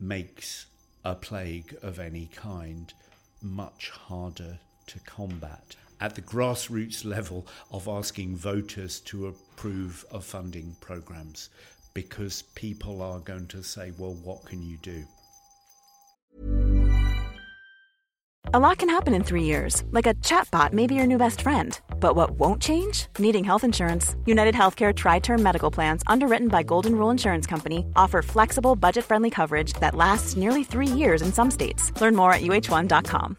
makes 0.00 0.66
a 1.04 1.14
plague 1.14 1.76
of 1.82 1.98
any 1.98 2.28
kind 2.34 2.92
much 3.42 3.90
harder 3.90 4.58
to 4.86 4.98
combat. 5.00 5.76
At 6.04 6.16
the 6.16 6.20
grassroots 6.20 7.02
level 7.02 7.46
of 7.72 7.88
asking 7.88 8.36
voters 8.36 9.00
to 9.08 9.28
approve 9.28 10.04
of 10.10 10.22
funding 10.22 10.76
programs, 10.82 11.48
because 11.94 12.42
people 12.54 13.00
are 13.00 13.20
going 13.20 13.46
to 13.46 13.62
say, 13.62 13.90
well, 13.96 14.12
what 14.22 14.44
can 14.44 14.60
you 14.60 14.76
do? 14.82 15.02
A 18.52 18.60
lot 18.60 18.76
can 18.76 18.90
happen 18.90 19.14
in 19.14 19.24
three 19.24 19.44
years, 19.44 19.82
like 19.92 20.06
a 20.06 20.12
chatbot 20.16 20.74
may 20.74 20.86
be 20.86 20.94
your 20.94 21.06
new 21.06 21.16
best 21.16 21.40
friend. 21.40 21.80
But 22.00 22.16
what 22.16 22.32
won't 22.32 22.60
change? 22.60 23.06
Needing 23.18 23.44
health 23.44 23.64
insurance. 23.64 24.14
United 24.26 24.54
Healthcare 24.54 24.94
Tri 24.94 25.20
Term 25.20 25.42
Medical 25.42 25.70
Plans, 25.70 26.02
underwritten 26.06 26.48
by 26.48 26.64
Golden 26.64 26.96
Rule 26.96 27.08
Insurance 27.08 27.46
Company, 27.46 27.86
offer 27.96 28.20
flexible, 28.20 28.76
budget 28.76 29.06
friendly 29.06 29.30
coverage 29.30 29.72
that 29.80 29.94
lasts 29.94 30.36
nearly 30.36 30.64
three 30.64 30.86
years 30.86 31.22
in 31.22 31.32
some 31.32 31.50
states. 31.50 31.98
Learn 31.98 32.14
more 32.14 32.34
at 32.34 32.42
uh1.com. 32.42 33.38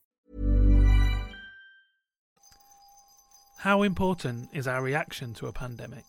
How 3.61 3.83
important 3.83 4.49
is 4.53 4.67
our 4.67 4.81
reaction 4.81 5.35
to 5.35 5.45
a 5.45 5.51
pandemic? 5.53 6.03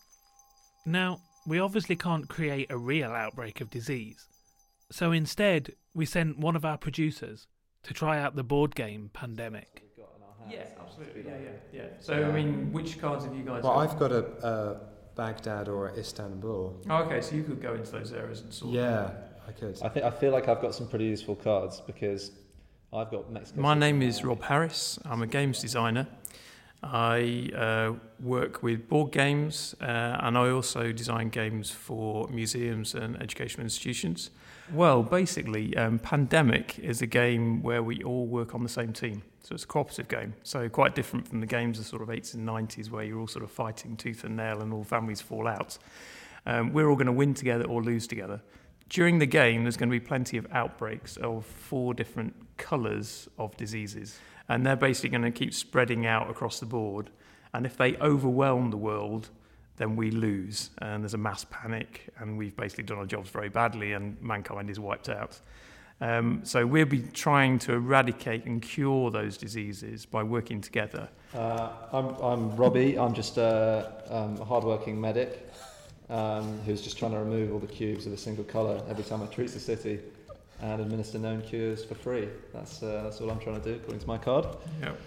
Now, 0.87 1.19
we 1.45 1.59
obviously 1.59 1.95
can't 1.95 2.27
create 2.27 2.71
a 2.71 2.77
real 2.79 3.11
outbreak 3.11 3.61
of 3.61 3.69
disease. 3.69 4.27
So 4.91 5.11
instead, 5.11 5.73
we 5.93 6.07
sent 6.07 6.39
one 6.39 6.55
of 6.55 6.65
our 6.65 6.79
producers 6.79 7.45
to 7.83 7.93
try 7.93 8.19
out 8.19 8.35
the 8.35 8.43
board 8.43 8.73
game 8.73 9.11
Pandemic. 9.13 9.83
Yeah, 10.49 10.63
absolutely. 10.81 11.25
Yeah, 11.27 11.37
yeah, 11.43 11.49
yeah. 11.71 11.87
So, 11.99 12.15
I 12.15 12.31
mean, 12.31 12.73
which 12.73 12.99
cards 12.99 13.23
have 13.25 13.35
you 13.35 13.43
guys 13.43 13.61
Well, 13.61 13.73
got? 13.73 13.87
I've 13.87 13.99
got 13.99 14.11
a, 14.11 14.25
a 14.43 14.81
Baghdad 15.15 15.69
or 15.69 15.89
a 15.89 15.93
Istanbul. 15.93 16.81
Oh, 16.89 17.03
okay, 17.03 17.21
so 17.21 17.35
you 17.35 17.43
could 17.43 17.61
go 17.61 17.75
into 17.75 17.91
those 17.91 18.13
areas 18.13 18.41
and 18.41 18.51
sort. 18.51 18.73
Yeah, 18.73 19.11
I 19.47 19.51
could. 19.51 19.77
I 19.83 19.89
think 19.89 20.07
I 20.07 20.09
feel 20.09 20.31
like 20.31 20.47
I've 20.47 20.59
got 20.59 20.73
some 20.73 20.87
pretty 20.87 21.05
useful 21.05 21.35
cards 21.35 21.81
because 21.85 22.31
I've 22.91 23.11
got 23.11 23.31
Mexico. 23.31 23.61
My 23.61 23.75
City 23.75 23.79
name 23.79 24.01
is 24.01 24.23
Rob 24.23 24.41
Harris. 24.41 24.97
I'm 25.05 25.21
a 25.21 25.27
games 25.27 25.61
designer. 25.61 26.07
I 26.83 27.49
uh, 27.55 27.93
work 28.19 28.61
with 28.61 28.89
board 28.89 29.11
games 29.11 29.73
uh, 29.81 29.85
and 29.85 30.37
I 30.37 30.49
also 30.49 30.91
design 30.91 31.29
games 31.29 31.71
for 31.71 32.27
museums 32.27 32.93
and 32.93 33.21
educational 33.21 33.63
institutions. 33.63 34.31
Well, 34.71 35.01
basically, 35.01 35.75
um, 35.77 35.99
Pandemic 35.99 36.79
is 36.79 37.01
a 37.01 37.07
game 37.07 37.63
where 37.63 37.81
we 37.81 38.03
all 38.03 38.25
work 38.25 38.53
on 38.53 38.63
the 38.63 38.69
same 38.69 38.91
team. 38.91 39.23
So 39.43 39.55
it's 39.55 39.63
a 39.63 39.67
cooperative 39.67 40.07
game. 40.07 40.33
So 40.43 40.67
quite 40.69 40.95
different 40.95 41.27
from 41.27 41.39
the 41.39 41.45
games 41.45 41.79
of 41.79 41.85
sort 41.85 42.01
of 42.01 42.09
80s 42.09 42.33
and 42.33 42.47
90s 42.47 42.89
where 42.89 43.03
you're 43.03 43.19
all 43.19 43.27
sort 43.27 43.43
of 43.43 43.51
fighting 43.51 43.95
tooth 43.95 44.23
and 44.23 44.35
nail 44.35 44.61
and 44.61 44.73
all 44.73 44.83
families 44.83 45.21
fall 45.21 45.47
out. 45.47 45.77
Um, 46.45 46.73
we're 46.73 46.89
all 46.89 46.95
going 46.95 47.07
to 47.07 47.13
win 47.13 47.33
together 47.33 47.65
or 47.65 47.81
lose 47.81 48.07
together. 48.07 48.41
During 48.89 49.19
the 49.19 49.25
game, 49.25 49.63
there's 49.63 49.77
going 49.77 49.89
to 49.89 49.99
be 49.99 50.05
plenty 50.05 50.37
of 50.37 50.45
outbreaks 50.51 51.17
of 51.17 51.45
four 51.45 51.93
different 51.93 52.35
colours 52.57 53.27
of 53.37 53.55
diseases. 53.57 54.19
And 54.49 54.65
they're 54.65 54.75
basically 54.75 55.09
going 55.09 55.23
to 55.23 55.31
keep 55.31 55.53
spreading 55.53 56.05
out 56.05 56.29
across 56.29 56.59
the 56.59 56.65
board. 56.65 57.09
And 57.53 57.65
if 57.65 57.77
they 57.77 57.95
overwhelm 57.97 58.71
the 58.71 58.77
world, 58.77 59.29
then 59.77 59.95
we 59.95 60.11
lose, 60.11 60.69
and 60.79 61.03
there's 61.03 61.13
a 61.15 61.17
mass 61.19 61.45
panic, 61.49 62.09
and 62.19 62.37
we've 62.37 62.55
basically 62.55 62.83
done 62.83 62.99
our 62.99 63.05
jobs 63.05 63.29
very 63.29 63.49
badly, 63.49 63.93
and 63.93 64.21
mankind 64.21 64.69
is 64.69 64.79
wiped 64.79 65.09
out. 65.09 65.39
Um, 65.99 66.41
so 66.43 66.65
we'll 66.65 66.85
be 66.85 67.01
trying 67.01 67.59
to 67.59 67.73
eradicate 67.73 68.45
and 68.45 68.61
cure 68.61 69.09
those 69.09 69.37
diseases 69.37 70.05
by 70.05 70.21
working 70.21 70.61
together. 70.61 71.07
Uh, 71.33 71.69
I'm, 71.91 72.09
I'm 72.21 72.55
Robbie. 72.55 72.99
I'm 72.99 73.13
just 73.13 73.37
a, 73.37 74.03
um, 74.09 74.39
a 74.39 74.45
hardworking 74.45 74.99
medic 74.99 75.49
um, 76.09 76.59
who's 76.65 76.81
just 76.81 76.97
trying 76.97 77.11
to 77.11 77.19
remove 77.19 77.53
all 77.53 77.59
the 77.59 77.67
cubes 77.67 78.05
of 78.05 78.13
a 78.13 78.17
single 78.17 78.43
colour 78.43 78.81
every 78.89 79.03
time 79.03 79.23
I 79.23 79.27
treat 79.27 79.51
the 79.51 79.59
city 79.59 79.99
and 80.63 80.81
administer 80.81 81.19
known 81.19 81.41
cures 81.41 81.83
for 81.83 81.95
free. 81.95 82.29
That's, 82.53 82.81
uh, 82.81 83.01
that's 83.03 83.19
all 83.19 83.29
I'm 83.29 83.39
trying 83.39 83.61
to 83.61 83.69
do 83.69 83.75
according 83.75 83.99
to 83.99 84.07
my 84.07 84.17
card. 84.17 84.47
Yep. 84.81 84.97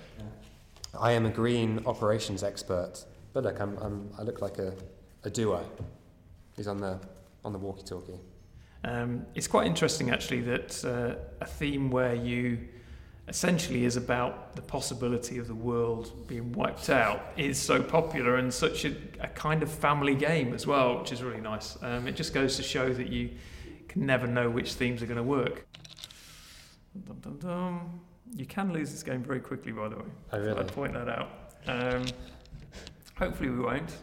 I 1.01 1.13
am 1.13 1.25
a 1.25 1.31
green 1.31 1.83
operations 1.87 2.43
expert, 2.43 3.05
but 3.33 3.45
look, 3.45 3.59
I'm, 3.61 3.77
I'm, 3.79 4.11
I 4.19 4.23
look 4.23 4.43
like 4.43 4.59
a, 4.59 4.75
a 5.25 5.31
duo. 5.31 5.65
He's 6.57 6.69
on 6.69 6.79
the, 6.79 6.99
on 7.45 7.53
the 7.53 7.59
walkie-talkie. 7.59 8.21
Um, 8.85 9.25
it's 9.35 9.49
quite 9.49 9.67
interesting, 9.67 10.11
actually, 10.11 10.43
that 10.43 10.85
uh, 10.85 11.15
a 11.41 11.47
theme 11.47 11.91
where 11.91 12.15
you 12.15 12.59
essentially 13.29 13.85
is 13.85 13.97
about 13.97 14.55
the 14.57 14.63
possibility 14.63 15.39
of 15.39 15.49
the 15.49 15.55
world 15.55 16.29
being 16.29 16.53
wiped 16.53 16.91
out 16.91 17.33
is 17.37 17.59
so 17.59 17.83
popular 17.83 18.37
and 18.37 18.53
such 18.53 18.85
a, 18.85 18.95
a 19.21 19.29
kind 19.29 19.63
of 19.63 19.71
family 19.71 20.15
game 20.15 20.55
as 20.55 20.67
well, 20.67 20.99
which 20.99 21.13
is 21.13 21.23
really 21.23 21.41
nice. 21.41 21.77
Um, 21.83 22.07
it 22.07 22.15
just 22.15 22.33
goes 22.35 22.57
to 22.57 22.63
show 22.63 22.93
that 22.93 23.09
you 23.09 23.31
can 23.89 24.07
never 24.07 24.27
know 24.27 24.51
which 24.51 24.75
themes 24.75 25.03
are 25.03 25.07
going 25.07 25.17
to 25.17 25.23
work. 25.23 25.67
Dum, 27.07 27.19
dum, 27.21 27.39
dum. 27.39 28.01
You 28.35 28.47
can 28.47 28.73
lose 28.73 28.91
this 28.91 29.03
game 29.03 29.23
very 29.23 29.41
quickly, 29.41 29.73
by 29.73 29.89
the 29.89 29.97
way. 29.97 30.05
Oh, 30.33 30.41
really? 30.41 30.59
I'd 30.59 30.69
point 30.69 30.95
that 30.95 31.09
out. 31.09 31.31
Um, 31.67 32.05
hopefully, 33.19 33.51
we 33.51 33.61
won't. 33.61 33.97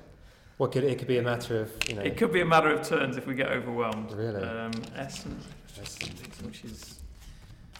What 0.58 0.72
could 0.72 0.84
it 0.84 1.00
could 1.00 1.08
be 1.08 1.18
a 1.18 1.22
matter 1.22 1.62
of 1.62 1.72
you 1.90 1.96
know? 1.96 2.02
It 2.02 2.16
could 2.16 2.32
be 2.32 2.42
a 2.42 2.46
matter 2.46 2.70
of 2.70 2.88
turns 2.88 3.18
if 3.18 3.26
we 3.26 3.36
get 3.36 3.50
overwhelmed. 3.50 4.12
Really? 4.12 4.42
Um, 4.42 4.72
Essen, 4.96 5.40
Essen. 5.82 6.10
which 6.46 6.64
is 6.64 7.02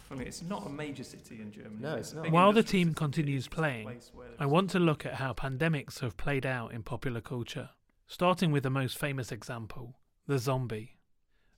funny. 0.10 0.26
It's 0.26 0.42
not 0.42 0.66
a 0.66 0.70
major 0.70 1.04
city 1.04 1.40
in 1.42 1.52
Germany. 1.52 1.78
No, 1.80 1.96
it's 1.96 2.14
not. 2.14 2.30
While 2.32 2.52
the 2.52 2.64
team 2.64 2.94
continues 2.94 3.48
playing, 3.48 4.02
I 4.40 4.46
want 4.46 4.70
to 4.72 4.80
look 4.80 5.06
at 5.06 5.16
how 5.16 5.34
pandemics 5.34 6.00
have 6.00 6.18
played 6.18 6.46
out 6.46 6.74
in 6.74 6.84
popular 6.84 7.22
culture, 7.22 7.70
starting 8.08 8.52
with 8.52 8.64
the 8.64 8.70
most 8.70 8.98
famous 8.98 9.32
example, 9.32 9.96
the 10.28 10.40
zombie. 10.40 10.93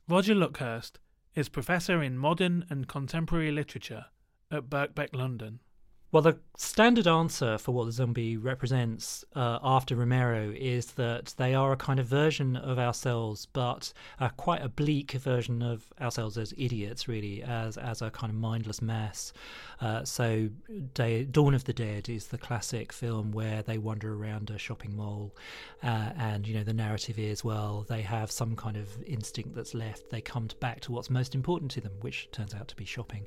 Roger 0.07 0.35
Luckhurst 0.35 0.99
is 1.33 1.49
professor 1.49 2.03
in 2.03 2.15
modern 2.15 2.63
and 2.69 2.87
contemporary 2.87 3.51
literature 3.51 4.05
at 4.51 4.69
Birkbeck, 4.69 5.15
London. 5.15 5.61
Well, 6.15 6.21
the 6.21 6.39
standard 6.55 7.07
answer 7.07 7.57
for 7.57 7.73
what 7.73 7.87
the 7.87 7.91
zombie 7.91 8.37
represents 8.37 9.25
uh, 9.35 9.59
after 9.61 9.97
Romero 9.97 10.53
is 10.55 10.93
that 10.93 11.33
they 11.35 11.53
are 11.53 11.73
a 11.73 11.75
kind 11.75 11.99
of 11.99 12.05
version 12.05 12.55
of 12.55 12.79
ourselves, 12.79 13.47
but 13.51 13.91
uh, 14.21 14.29
quite 14.29 14.63
a 14.63 14.69
bleak 14.69 15.11
version 15.11 15.61
of 15.61 15.91
ourselves 15.99 16.37
as 16.37 16.53
idiots, 16.57 17.09
really, 17.09 17.43
as 17.43 17.77
as 17.77 18.01
a 18.01 18.09
kind 18.09 18.31
of 18.31 18.37
mindless 18.37 18.81
mess. 18.81 19.33
Uh, 19.81 20.05
so, 20.05 20.47
Day, 20.93 21.25
Dawn 21.25 21.53
of 21.53 21.65
the 21.65 21.73
Dead 21.73 22.07
is 22.07 22.27
the 22.27 22.37
classic 22.37 22.93
film 22.93 23.33
where 23.33 23.61
they 23.61 23.77
wander 23.77 24.13
around 24.13 24.49
a 24.49 24.57
shopping 24.57 24.95
mall, 24.95 25.35
uh, 25.83 26.11
and 26.17 26.47
you 26.47 26.53
know 26.55 26.63
the 26.63 26.73
narrative 26.73 27.19
is 27.19 27.43
well 27.43 27.85
they 27.89 28.01
have 28.01 28.31
some 28.31 28.55
kind 28.55 28.77
of 28.77 28.87
instinct 29.03 29.53
that's 29.53 29.73
left. 29.73 30.11
They 30.11 30.21
come 30.21 30.47
back 30.61 30.79
to 30.81 30.93
what's 30.93 31.09
most 31.09 31.35
important 31.35 31.71
to 31.71 31.81
them, 31.81 31.91
which 31.99 32.29
turns 32.31 32.53
out 32.53 32.69
to 32.69 32.75
be 32.77 32.85
shopping, 32.85 33.25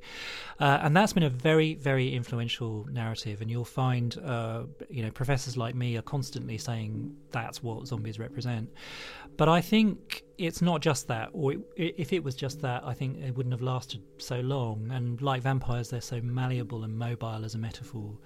uh, 0.58 0.78
and 0.80 0.96
that's 0.96 1.12
been 1.12 1.22
a 1.22 1.28
very 1.28 1.74
very 1.74 2.14
influential 2.14 2.77
narrative. 2.90 3.40
And 3.40 3.50
you'll 3.50 3.64
find 3.64 4.16
uh, 4.24 4.64
you 4.88 5.02
know 5.02 5.10
professors 5.10 5.56
like 5.56 5.74
me 5.74 5.96
are 5.96 6.02
constantly 6.02 6.58
saying 6.58 7.14
that's 7.30 7.62
what 7.62 7.86
zombies 7.86 8.18
represent. 8.18 8.70
But 9.36 9.48
I 9.48 9.60
think 9.60 10.24
it's 10.36 10.60
not 10.60 10.80
just 10.80 11.06
that, 11.08 11.30
or 11.32 11.52
it, 11.52 11.62
if 11.76 12.12
it 12.12 12.22
was 12.24 12.34
just 12.34 12.60
that, 12.62 12.82
I 12.84 12.94
think 12.94 13.18
it 13.18 13.36
wouldn't 13.36 13.52
have 13.52 13.62
lasted 13.62 14.02
so 14.18 14.40
long. 14.40 14.90
And 14.90 15.20
like 15.22 15.42
vampires, 15.42 15.90
they're 15.90 16.00
so 16.00 16.20
malleable 16.20 16.84
and 16.84 16.96
mobile 16.98 17.44
as 17.44 17.54
a 17.54 17.58
metaphor. 17.58 18.16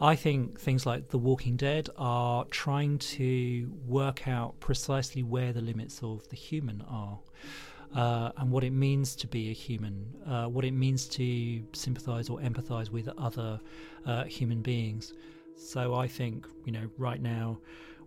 I 0.00 0.14
think 0.14 0.60
things 0.60 0.84
like 0.84 1.08
The 1.08 1.18
Walking 1.18 1.56
Dead 1.56 1.88
are 1.96 2.44
trying 2.46 2.98
to 2.98 3.72
work 3.86 4.28
out 4.28 4.60
precisely 4.60 5.22
where 5.22 5.54
the 5.54 5.62
limits 5.62 6.02
of 6.02 6.28
the 6.28 6.36
human 6.36 6.82
are. 6.88 7.18
Uh, 7.94 8.30
and 8.36 8.50
what 8.50 8.64
it 8.64 8.72
means 8.72 9.16
to 9.16 9.26
be 9.26 9.50
a 9.50 9.52
human, 9.52 10.06
uh, 10.26 10.46
what 10.46 10.64
it 10.64 10.72
means 10.72 11.06
to 11.06 11.62
sympathize 11.72 12.28
or 12.28 12.38
empathize 12.40 12.90
with 12.90 13.08
other 13.16 13.60
uh, 14.04 14.24
human 14.24 14.60
beings. 14.60 15.14
So 15.56 15.94
I 15.94 16.06
think, 16.06 16.46
you 16.64 16.72
know, 16.72 16.90
right 16.98 17.20
now 17.22 17.58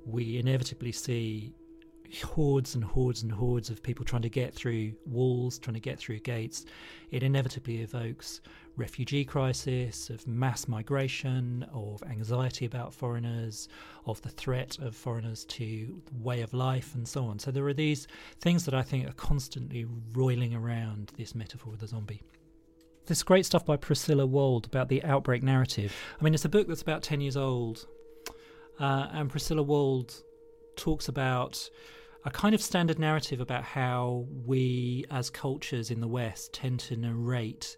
we 0.06 0.38
inevitably 0.38 0.92
see 0.92 1.54
hordes 2.24 2.76
and 2.76 2.84
hordes 2.84 3.24
and 3.24 3.32
hordes 3.32 3.70
of 3.70 3.84
people 3.84 4.06
trying 4.06 4.22
to 4.22 4.30
get 4.30 4.54
through 4.54 4.94
walls, 5.06 5.60
trying 5.60 5.76
to 5.76 5.80
get 5.80 6.00
through 6.00 6.20
gates. 6.20 6.66
It 7.12 7.24
inevitably 7.24 7.82
evokes 7.82 8.42
refugee 8.80 9.26
crisis, 9.26 10.10
of 10.10 10.26
mass 10.26 10.68
migration, 10.68 11.66
of 11.74 12.02
anxiety 12.10 12.66
about 12.66 12.94
foreigners, 12.94 13.68
of 14.06 14.22
the 14.22 14.30
threat 14.30 14.78
of 14.80 14.96
foreigners 14.96 15.44
to 15.46 16.02
way 16.14 16.42
of 16.42 16.54
life, 16.54 16.96
and 16.96 17.08
so 17.08 17.26
on. 17.26 17.38
So 17.38 17.52
there 17.52 17.68
are 17.68 17.74
these 17.74 18.08
things 18.40 18.66
that 18.66 18.74
I 18.74 18.82
think 18.82 19.08
are 19.08 19.14
constantly 19.14 19.86
roiling 20.14 20.56
around 20.56 21.12
this 21.18 21.36
metaphor 21.36 21.74
of 21.74 21.80
the 21.80 21.88
zombie. 21.88 22.24
This 23.06 23.22
great 23.24 23.46
stuff 23.46 23.66
by 23.66 23.76
Priscilla 23.76 24.26
Wald 24.26 24.66
about 24.66 24.88
the 24.88 25.04
outbreak 25.04 25.44
narrative. 25.44 25.94
I 26.20 26.24
mean, 26.24 26.34
it's 26.34 26.46
a 26.46 26.50
book 26.50 26.68
that's 26.68 26.82
about 26.82 27.04
10 27.04 27.22
years 27.22 27.36
old, 27.36 27.86
uh, 28.80 29.08
and 29.12 29.30
Priscilla 29.30 29.64
Wald 29.64 30.24
talks 30.76 31.10
about 31.10 31.70
a 32.30 32.32
kind 32.32 32.54
of 32.54 32.62
standard 32.62 33.00
narrative 33.00 33.42
about 33.42 33.64
how 33.64 34.28
we 34.46 35.04
as 35.10 35.32
cultures 35.32 35.90
in 35.90 36.00
the 36.00 36.08
West 36.08 36.54
tend 36.54 36.80
to 36.80 36.96
narrate 36.96 37.76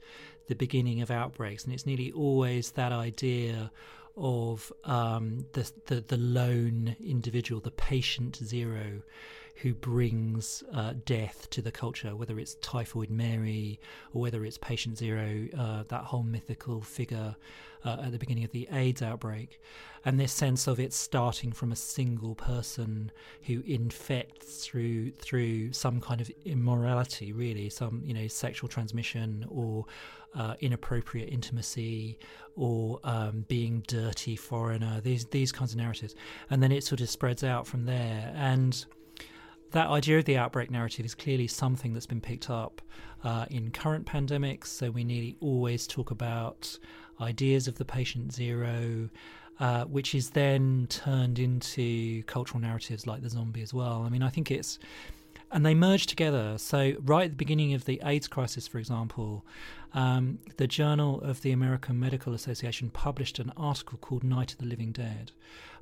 the 0.48 0.56
beginning 0.56 1.02
of 1.02 1.10
outbreaks, 1.10 1.64
and 1.64 1.74
it's 1.74 1.86
nearly 1.86 2.12
always 2.12 2.72
that 2.72 2.92
idea 2.92 3.72
of 4.18 4.70
um, 4.84 5.46
the, 5.54 5.72
the 5.86 6.02
the 6.02 6.18
lone 6.18 6.98
individual, 7.00 7.62
the 7.62 7.72
patient 7.72 8.36
zero, 8.36 9.02
who 9.62 9.74
brings 9.76 10.64
uh, 10.74 10.94
death 11.06 11.48
to 11.52 11.62
the 11.62 11.72
culture, 11.72 12.16
whether 12.16 12.40
it's 12.40 12.56
Typhoid 12.56 13.10
Mary 13.12 13.80
or 14.14 14.22
whether 14.22 14.44
it's 14.44 14.58
Patient 14.58 14.98
Zero, 14.98 15.48
uh, 15.58 15.84
that 15.88 16.06
whole 16.06 16.24
mythical 16.24 16.82
figure 16.82 17.36
uh, 17.86 17.98
at 18.04 18.12
the 18.12 18.18
beginning 18.18 18.44
of 18.44 18.52
the 18.52 18.68
AIDS 18.72 19.02
outbreak, 19.02 19.60
and 20.04 20.20
this 20.20 20.34
sense 20.34 20.68
of 20.68 20.80
it 20.80 20.94
starting 20.94 21.52
from 21.52 21.72
a 21.72 21.76
single 21.76 22.34
person 22.36 23.12
who 23.44 23.62
infects 23.66 24.66
through 24.66 25.12
through 25.12 25.74
some 25.74 26.02
kind 26.02 26.22
of 26.22 26.32
immorality, 26.46 27.32
really, 27.32 27.70
some 27.70 28.02
you 28.04 28.14
know 28.14 28.28
sexual 28.28 28.68
transmission 28.68 29.46
or 29.50 29.86
uh, 30.36 30.56
inappropriate 30.60 31.30
intimacy 31.30 32.18
or 32.56 33.00
um, 33.04 33.46
being 33.48 33.84
dirty 33.88 34.36
foreigner. 34.36 35.02
These 35.02 35.26
these 35.26 35.52
kinds 35.52 35.72
of 35.72 35.78
narratives, 35.78 36.16
and 36.50 36.64
then 36.64 36.72
it 36.72 36.84
sort 36.84 37.02
of 37.02 37.10
spreads 37.10 37.44
out 37.44 37.68
from 37.68 37.86
there 37.86 38.34
and 38.36 38.86
that 39.72 39.88
idea 39.88 40.20
of 40.20 40.26
the 40.26 40.38
outbreak 40.38 40.70
narrative 40.70 41.06
is 41.06 41.16
clearly 41.16 41.48
something 41.48 41.94
that's 41.94 42.06
been 42.06 42.22
picked 42.22 42.50
up 42.50 42.82
uh, 43.24 43.46
in 43.50 43.72
current 43.72 44.06
pandemics. 44.06 44.68
So 44.68 44.92
we 44.92 45.04
nearly 45.04 45.36
always 45.40 45.88
talk 45.88 46.12
about 46.12 46.78
ideas 47.20 47.68
of 47.68 47.78
the 47.78 47.86
patient 47.86 48.34
zero, 48.34 49.10
uh, 49.60 49.86
which 49.86 50.16
is 50.16 50.32
then 50.32 50.88
turned 50.90 51.40
into 51.40 52.24
cultural 52.24 52.60
narratives 52.60 53.06
like 53.08 53.22
the 53.22 53.30
zombie 53.30 53.62
as 53.62 53.74
well. 53.74 54.04
I 54.06 54.10
mean, 54.10 54.24
I 54.24 54.30
think 54.30 54.52
it's. 54.52 54.80
And 55.52 55.66
they 55.66 55.74
merge 55.74 56.06
together. 56.06 56.58
So, 56.58 56.94
right 57.02 57.26
at 57.26 57.32
the 57.32 57.36
beginning 57.36 57.74
of 57.74 57.86
the 57.86 58.02
AIDS 58.06 58.28
crisis, 58.28 58.68
for 58.68 58.78
example, 58.78 59.46
um, 59.94 60.40
the 60.58 60.68
Journal 60.68 61.20
of 61.22 61.42
the 61.42 61.52
American 61.52 62.00
Medical 62.00 62.34
Association 62.34 62.90
published 62.90 63.40
an 63.40 63.52
article 63.58 63.98
called 63.98 64.24
Night 64.24 64.54
of 64.54 64.60
the 64.60 64.66
Living 64.66 64.94
Dead 64.94 65.32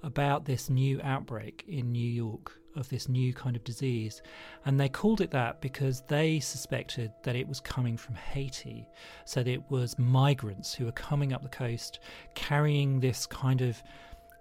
about 0.02 0.46
this 0.46 0.70
new 0.70 1.00
outbreak 1.04 1.64
in 1.68 1.92
New 1.92 2.10
York 2.10 2.60
of 2.76 2.90
this 2.90 3.10
new 3.10 3.34
kind 3.34 3.56
of 3.56 3.64
disease. 3.64 4.22
And 4.66 4.80
they 4.80 4.90
called 4.90 5.22
it 5.22 5.32
that 5.32 5.62
because 5.62 6.02
they 6.08 6.40
suspected 6.40 7.12
that 7.24 7.36
it 7.36 7.48
was 7.48 7.60
coming 7.60 7.98
from 7.98 8.16
Haiti. 8.16 8.88
So 9.26 9.44
that 9.44 9.52
it 9.52 9.64
was 9.70 10.00
migrants 10.00 10.74
who 10.74 10.86
were 10.86 10.92
coming 10.94 11.34
up 11.34 11.44
the 11.44 11.50
coast 11.50 12.00
carrying 12.36 13.00
this 13.00 13.26
kind 13.26 13.62
of 13.62 13.82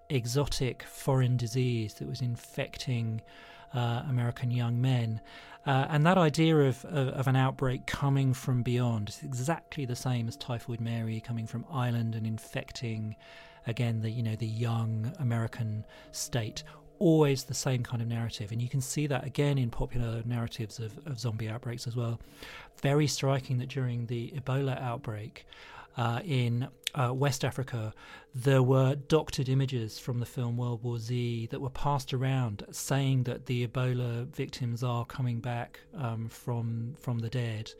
exotic 0.09 0.83
foreign 0.83 1.37
disease 1.37 1.93
that 1.95 2.07
was 2.07 2.21
infecting 2.21 3.21
uh, 3.73 4.03
American 4.09 4.51
young 4.51 4.79
men. 4.81 5.21
Uh, 5.65 5.85
and 5.89 6.05
that 6.05 6.17
idea 6.17 6.55
of, 6.55 6.83
of, 6.85 7.09
of 7.09 7.27
an 7.27 7.35
outbreak 7.35 7.85
coming 7.85 8.33
from 8.33 8.63
beyond 8.63 9.09
is 9.09 9.21
exactly 9.23 9.85
the 9.85 9.95
same 9.95 10.27
as 10.27 10.35
Typhoid 10.37 10.79
Mary 10.79 11.19
coming 11.19 11.45
from 11.45 11.65
Ireland 11.71 12.15
and 12.15 12.25
infecting 12.25 13.15
again 13.67 14.01
the 14.01 14.09
you 14.09 14.23
know 14.23 14.35
the 14.35 14.47
young 14.47 15.13
American 15.19 15.85
state. 16.11 16.63
Always 16.97 17.43
the 17.43 17.53
same 17.53 17.83
kind 17.83 18.01
of 18.01 18.07
narrative. 18.07 18.51
And 18.51 18.61
you 18.61 18.67
can 18.67 18.81
see 18.81 19.07
that 19.07 19.25
again 19.25 19.57
in 19.57 19.69
popular 19.69 20.21
narratives 20.25 20.79
of, 20.79 20.97
of 21.05 21.19
zombie 21.19 21.49
outbreaks 21.49 21.87
as 21.87 21.95
well. 21.95 22.19
Very 22.81 23.07
striking 23.07 23.57
that 23.59 23.69
during 23.69 24.05
the 24.07 24.33
Ebola 24.35 24.81
outbreak 24.81 25.45
uh, 25.99 26.21
in 26.23 26.65
uh, 26.95 27.13
West 27.13 27.43
Africa, 27.43 27.93
there 28.33 28.63
were 28.63 28.95
doctored 28.95 29.49
images 29.49 29.99
from 29.99 30.19
the 30.19 30.25
film 30.25 30.55
World 30.55 30.81
War 30.81 30.97
Z 30.97 31.47
that 31.51 31.59
were 31.59 31.69
passed 31.69 32.13
around, 32.13 32.65
saying 32.71 33.23
that 33.23 33.47
the 33.47 33.67
Ebola 33.67 34.25
victims 34.27 34.81
are 34.81 35.05
coming 35.05 35.39
back 35.39 35.81
um, 35.97 36.29
from 36.29 36.95
from 36.97 37.19
the 37.19 37.29
dead, 37.29 37.71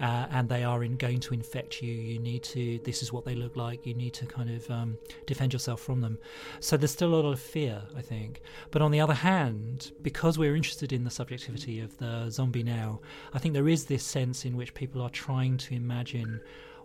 uh, 0.00 0.26
and 0.30 0.48
they 0.48 0.64
are 0.64 0.82
in, 0.82 0.96
going 0.96 1.20
to 1.20 1.34
infect 1.34 1.82
you. 1.82 1.92
You 1.92 2.18
need 2.18 2.42
to. 2.44 2.78
This 2.84 3.02
is 3.02 3.12
what 3.12 3.26
they 3.26 3.34
look 3.34 3.54
like. 3.54 3.84
You 3.84 3.94
need 3.94 4.14
to 4.14 4.26
kind 4.26 4.50
of 4.50 4.70
um, 4.70 4.96
defend 5.26 5.52
yourself 5.52 5.80
from 5.80 6.00
them. 6.00 6.18
So 6.60 6.76
there's 6.78 6.92
still 6.92 7.14
a 7.14 7.16
lot 7.16 7.32
of 7.32 7.38
fear, 7.38 7.82
I 7.94 8.00
think. 8.00 8.40
But 8.70 8.80
on 8.80 8.92
the 8.92 9.00
other 9.00 9.14
hand, 9.14 9.92
because 10.00 10.38
we're 10.38 10.56
interested 10.56 10.92
in 10.92 11.04
the 11.04 11.10
subjectivity 11.10 11.80
of 11.80 11.98
the 11.98 12.30
zombie 12.30 12.62
now, 12.62 13.00
I 13.34 13.38
think 13.38 13.52
there 13.52 13.68
is 13.68 13.84
this 13.84 14.04
sense 14.04 14.46
in 14.46 14.56
which 14.56 14.72
people 14.72 15.02
are 15.02 15.10
trying 15.10 15.58
to 15.58 15.74
imagine 15.74 16.40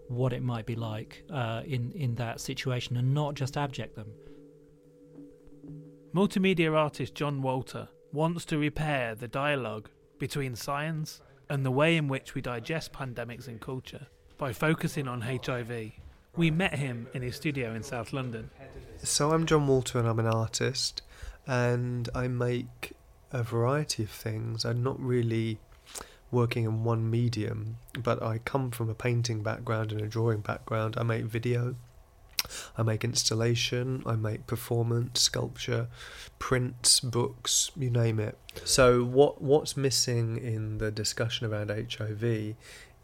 what 0.08 0.34
it 0.34 0.44
might 0.44 0.66
be 0.66 0.76
like 0.76 1.24
uh, 1.32 1.62
in 1.66 1.92
in 1.94 2.16
that 2.16 2.40
situation, 2.40 2.98
and 2.98 3.14
not 3.14 3.36
just 3.36 3.58
abject 3.58 3.96
them. 3.96 4.12
Multimedia 6.14 6.76
artist 6.78 7.16
John 7.16 7.42
Walter 7.42 7.90
wants 8.12 8.46
to 8.46 8.58
repair 8.58 9.16
the 9.16 9.28
dialogue 9.28 9.90
between 10.20 10.56
science 10.56 11.22
and 11.50 11.66
the 11.66 11.72
way 11.72 11.98
in 11.98 12.08
which 12.08 12.36
we 12.36 12.42
digest 12.42 12.94
pandemics 12.94 13.48
in 13.48 13.60
culture 13.60 14.08
by 14.38 14.54
focusing 14.54 15.08
on 15.08 15.22
HIV. 15.22 15.92
We 16.36 16.52
met 16.52 16.76
him 16.76 17.08
in 17.14 17.22
his 17.22 17.36
studio 17.36 17.74
in 17.74 17.84
South 17.84 18.14
London. 18.14 18.50
So 19.04 19.32
I'm 19.32 19.46
John 19.46 19.68
Walter 19.68 20.00
and 20.00 20.08
I'm 20.08 20.20
an 20.20 20.28
artist 20.28 21.02
and 21.46 22.10
I 22.16 22.28
make 22.28 22.94
a 23.32 23.44
variety 23.44 24.04
of 24.04 24.10
things. 24.10 24.66
I'm 24.66 24.84
not 24.84 25.00
really 25.00 25.60
working 26.34 26.66
in 26.66 26.84
one 26.84 27.10
medium, 27.10 27.78
but 27.98 28.22
I 28.22 28.40
come 28.40 28.72
from 28.72 28.90
a 28.90 28.96
painting 28.96 29.44
background 29.44 29.92
and 29.92 30.02
a 30.02 30.08
drawing 30.08 30.42
background. 30.42 30.96
I 30.98 31.04
make 31.04 31.26
video, 31.26 31.76
I 32.78 32.84
make 32.84 33.04
installation, 33.04 34.04
I 34.06 34.16
make 34.16 34.48
performance, 34.48 35.22
sculpture, 35.22 35.88
prints, 36.40 37.00
books, 37.00 37.72
you 37.78 37.90
name 37.90 38.20
it. 38.20 38.38
So 38.66 39.04
what 39.04 39.42
what's 39.42 39.78
missing 39.78 40.38
in 40.38 40.80
the 40.80 40.92
discussion 40.92 41.48
around 41.48 41.70
HIV 41.70 42.56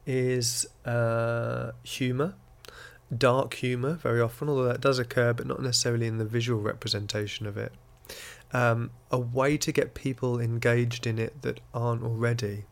is 0.06 0.68
uh, 0.86 1.72
humour, 1.84 2.34
dark 3.16 3.54
humour 3.56 3.94
very 3.94 4.22
often, 4.22 4.50
although 4.50 4.66
that 4.66 4.82
does 4.82 5.00
occur, 5.00 5.34
but 5.34 5.48
not 5.48 5.62
necessarily 5.62 6.08
in 6.08 6.18
the 6.18 6.26
visual 6.26 6.62
representation 6.62 7.46
of 7.46 7.58
it. 7.58 7.74
Um, 8.52 8.90
a 9.12 9.20
way 9.20 9.58
to 9.58 9.72
get 9.72 9.94
people 9.94 10.40
engaged 10.40 11.06
in 11.06 11.20
it 11.20 11.44
that 11.44 11.60
aren't 11.74 12.04
already. 12.04 12.66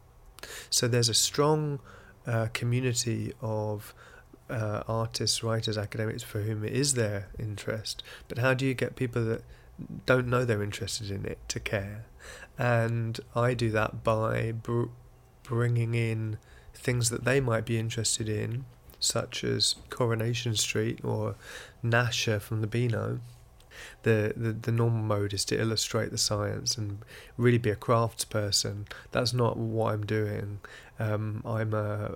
So 0.70 0.88
there's 0.88 1.10
a 1.10 1.14
strong 1.14 1.80
uh, 2.26 2.48
community 2.54 3.34
of 3.42 3.94
uh, 4.50 4.84
artists, 4.88 5.44
writers, 5.44 5.78
academics 5.78 6.24
for 6.24 6.42
whom 6.42 6.64
it 6.64 6.74
is 6.74 6.94
their 6.94 7.30
interest. 7.38 8.04
But 8.28 8.38
how 8.38 8.54
do 8.54 8.66
you 8.66 8.74
get 8.74 8.96
people 8.96 9.24
that 9.26 9.44
don't 10.06 10.28
know 10.28 10.46
they're 10.46 10.64
interested 10.64 11.12
in 11.12 11.26
it 11.26 11.40
to 11.50 11.60
care? 11.60 12.06
And 12.58 13.20
I 13.36 13.54
do 13.54 13.70
that 13.72 14.04
by 14.04 14.52
br- 14.52 14.86
bringing 15.44 15.94
in 15.94 16.38
things 16.74 17.10
that 17.10 17.26
they 17.26 17.40
might 17.40 17.66
be 17.66 17.78
interested 17.78 18.30
in, 18.30 18.66
such 19.00 19.44
as 19.44 19.76
Coronation 19.90 20.56
Street 20.56 21.00
or 21.04 21.36
Gnasher 21.84 22.42
from 22.42 22.62
the 22.62 22.68
Beano, 22.68 23.20
the, 24.04 24.34
the, 24.36 24.52
the 24.52 24.72
normal 24.72 25.04
mode 25.04 25.34
is 25.34 25.46
to 25.46 25.60
illustrate 25.60 26.12
the 26.12 26.18
science 26.18 26.78
and 26.78 27.00
really 27.38 27.58
be 27.58 27.70
a 27.70 27.76
craftsperson. 27.76 28.86
That's 29.12 29.34
not 29.34 29.58
what 29.58 29.94
I'm 29.94 30.06
doing. 30.06 30.60
Um, 31.00 31.42
I'm 31.46 31.74
a, 31.74 32.16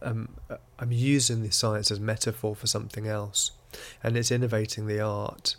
I'm, 0.00 0.36
I'm 0.78 0.92
using 0.92 1.42
the 1.42 1.50
science 1.50 1.90
as 1.90 2.00
metaphor 2.00 2.54
for 2.54 2.66
something 2.66 3.06
else, 3.06 3.52
and 4.02 4.16
it's 4.16 4.30
innovating 4.30 4.86
the 4.86 5.00
art. 5.00 5.56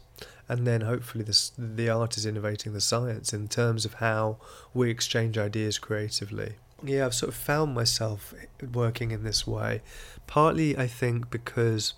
And 0.47 0.67
then 0.67 0.81
hopefully 0.81 1.23
this, 1.23 1.51
the 1.57 1.89
art 1.89 2.17
is 2.17 2.25
innovating 2.25 2.73
the 2.73 2.81
science 2.81 3.31
in 3.31 3.47
terms 3.47 3.85
of 3.85 3.95
how 3.95 4.37
we 4.73 4.89
exchange 4.89 5.37
ideas 5.37 5.79
creatively. 5.79 6.55
Yeah, 6.83 7.05
I've 7.05 7.13
sort 7.13 7.29
of 7.29 7.35
found 7.35 7.75
myself 7.75 8.33
working 8.73 9.11
in 9.11 9.23
this 9.23 9.45
way, 9.45 9.81
partly 10.27 10.77
I 10.77 10.87
think 10.87 11.29
because 11.29 11.93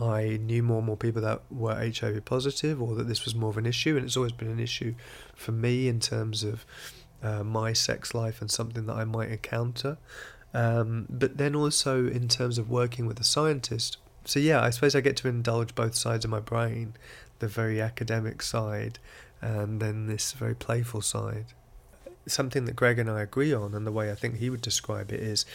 I 0.00 0.38
knew 0.42 0.62
more 0.62 0.78
and 0.78 0.86
more 0.86 0.96
people 0.96 1.22
that 1.22 1.42
were 1.50 1.74
HIV 1.74 2.24
positive 2.24 2.82
or 2.82 2.94
that 2.96 3.08
this 3.08 3.24
was 3.24 3.34
more 3.34 3.50
of 3.50 3.56
an 3.56 3.66
issue, 3.66 3.96
and 3.96 4.04
it's 4.04 4.16
always 4.16 4.32
been 4.32 4.50
an 4.50 4.60
issue 4.60 4.94
for 5.34 5.52
me 5.52 5.88
in 5.88 6.00
terms 6.00 6.44
of 6.44 6.66
uh, 7.22 7.42
my 7.42 7.72
sex 7.72 8.14
life 8.14 8.40
and 8.40 8.50
something 8.50 8.86
that 8.86 8.94
I 8.94 9.04
might 9.04 9.30
encounter. 9.30 9.96
Um, 10.52 11.06
but 11.08 11.38
then 11.38 11.54
also 11.54 12.06
in 12.06 12.28
terms 12.28 12.58
of 12.58 12.70
working 12.70 13.06
with 13.06 13.20
a 13.20 13.24
scientist. 13.24 13.98
So, 14.24 14.40
yeah, 14.40 14.60
I 14.60 14.70
suppose 14.70 14.94
I 14.94 15.00
get 15.00 15.16
to 15.18 15.28
indulge 15.28 15.74
both 15.74 15.94
sides 15.94 16.24
of 16.24 16.30
my 16.30 16.40
brain 16.40 16.94
the 17.38 17.48
very 17.48 17.80
academic 17.80 18.42
side 18.42 18.98
and 19.40 19.80
then 19.80 20.06
this 20.06 20.32
very 20.32 20.54
playful 20.54 21.02
side. 21.02 21.46
Something 22.26 22.64
that 22.64 22.74
Greg 22.74 22.98
and 22.98 23.10
I 23.10 23.22
agree 23.22 23.52
on, 23.52 23.74
and 23.74 23.86
the 23.86 23.92
way 23.92 24.10
I 24.10 24.14
think 24.14 24.36
he 24.36 24.50
would 24.50 24.62
describe 24.62 25.12
it 25.12 25.20
is 25.20 25.46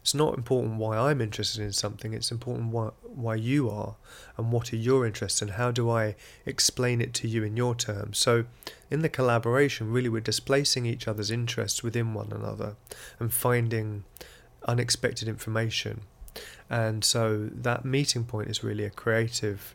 it's 0.00 0.14
not 0.14 0.34
important 0.34 0.76
why 0.76 0.96
I'm 0.96 1.20
interested 1.20 1.62
in 1.62 1.72
something, 1.72 2.14
it's 2.14 2.30
important 2.30 2.72
why, 2.72 2.90
why 3.02 3.34
you 3.34 3.68
are 3.68 3.96
and 4.36 4.50
what 4.50 4.72
are 4.72 4.76
your 4.76 5.06
interests 5.06 5.42
and 5.42 5.52
how 5.52 5.70
do 5.70 5.90
I 5.90 6.16
explain 6.46 7.00
it 7.00 7.12
to 7.14 7.28
you 7.28 7.44
in 7.44 7.56
your 7.56 7.74
terms. 7.74 8.18
So, 8.18 8.44
in 8.90 9.02
the 9.02 9.08
collaboration, 9.08 9.92
really, 9.92 10.08
we're 10.08 10.20
displacing 10.20 10.86
each 10.86 11.06
other's 11.06 11.30
interests 11.30 11.82
within 11.82 12.14
one 12.14 12.32
another 12.32 12.76
and 13.18 13.32
finding 13.32 14.04
unexpected 14.66 15.28
information. 15.28 16.00
And 16.70 17.04
so, 17.04 17.50
that 17.52 17.84
meeting 17.84 18.24
point 18.24 18.48
is 18.48 18.64
really 18.64 18.84
a 18.84 18.90
creative 18.90 19.74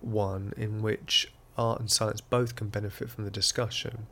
one 0.00 0.52
in 0.56 0.82
which 0.82 1.32
art 1.56 1.80
and 1.80 1.90
science 1.90 2.20
both 2.20 2.56
can 2.56 2.68
benefit 2.68 3.10
from 3.10 3.24
the 3.24 3.30
discussion. 3.30 4.06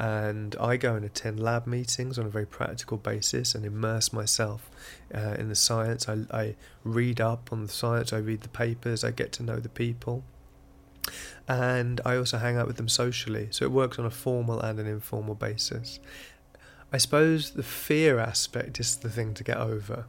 And 0.00 0.56
I 0.58 0.78
go 0.78 0.94
and 0.94 1.04
attend 1.04 1.40
lab 1.40 1.66
meetings 1.66 2.18
on 2.18 2.24
a 2.24 2.30
very 2.30 2.46
practical 2.46 2.96
basis 2.96 3.54
and 3.54 3.66
immerse 3.66 4.14
myself 4.14 4.70
uh, 5.14 5.36
in 5.38 5.50
the 5.50 5.54
science. 5.54 6.08
I, 6.08 6.24
I 6.32 6.56
read 6.84 7.20
up 7.20 7.50
on 7.52 7.66
the 7.66 7.68
science, 7.70 8.10
I 8.10 8.16
read 8.16 8.40
the 8.40 8.48
papers, 8.48 9.04
I 9.04 9.10
get 9.10 9.30
to 9.32 9.42
know 9.42 9.56
the 9.56 9.68
people. 9.68 10.24
And 11.46 12.00
I 12.06 12.16
also 12.16 12.38
hang 12.38 12.56
out 12.56 12.66
with 12.66 12.78
them 12.78 12.88
socially. 12.88 13.48
So 13.50 13.66
it 13.66 13.72
works 13.72 13.98
on 13.98 14.06
a 14.06 14.10
formal 14.10 14.58
and 14.58 14.80
an 14.80 14.86
informal 14.86 15.34
basis. 15.34 16.00
I 16.90 16.96
suppose 16.96 17.50
the 17.50 17.62
fear 17.62 18.18
aspect 18.18 18.80
is 18.80 18.96
the 18.96 19.10
thing 19.10 19.34
to 19.34 19.44
get 19.44 19.58
over. 19.58 20.06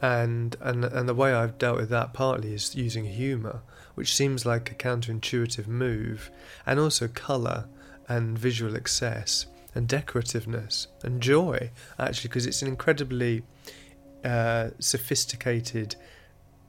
And, 0.00 0.56
and 0.62 0.82
and 0.82 1.06
the 1.06 1.14
way 1.14 1.34
I've 1.34 1.58
dealt 1.58 1.76
with 1.76 1.90
that 1.90 2.14
partly 2.14 2.54
is 2.54 2.74
using 2.74 3.04
humour 3.04 3.60
which 3.94 4.14
seems 4.14 4.44
like 4.44 4.70
a 4.70 4.74
counterintuitive 4.74 5.66
move, 5.66 6.30
and 6.66 6.80
also 6.80 7.08
colour 7.08 7.68
and 8.08 8.38
visual 8.38 8.76
excess 8.76 9.46
and 9.74 9.88
decorativeness 9.88 10.86
and 11.02 11.20
joy, 11.20 11.70
actually, 11.98 12.28
because 12.28 12.46
it's 12.46 12.62
an 12.62 12.68
incredibly 12.68 13.42
uh, 14.24 14.70
sophisticated 14.78 15.96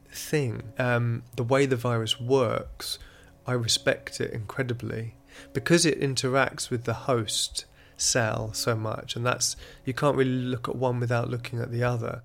thing. 0.10 0.64
Um, 0.78 1.24
the 1.36 1.44
way 1.44 1.66
the 1.66 1.76
virus 1.76 2.20
works, 2.20 3.00
I 3.46 3.54
respect 3.54 4.20
it 4.20 4.32
incredibly 4.32 5.16
because 5.54 5.86
it 5.86 6.00
interacts 6.00 6.70
with 6.70 6.86
the 6.86 6.94
host 6.94 7.66
cell 7.98 8.54
so 8.54 8.76
much, 8.76 9.16
and 9.16 9.26
that's 9.26 9.56
you 9.86 9.94
can't 9.94 10.18
really 10.18 10.32
look 10.32 10.68
at 10.68 10.76
one 10.76 11.00
without 11.00 11.30
looking 11.30 11.60
at 11.60 11.72
the 11.72 11.84
other. 11.84 12.24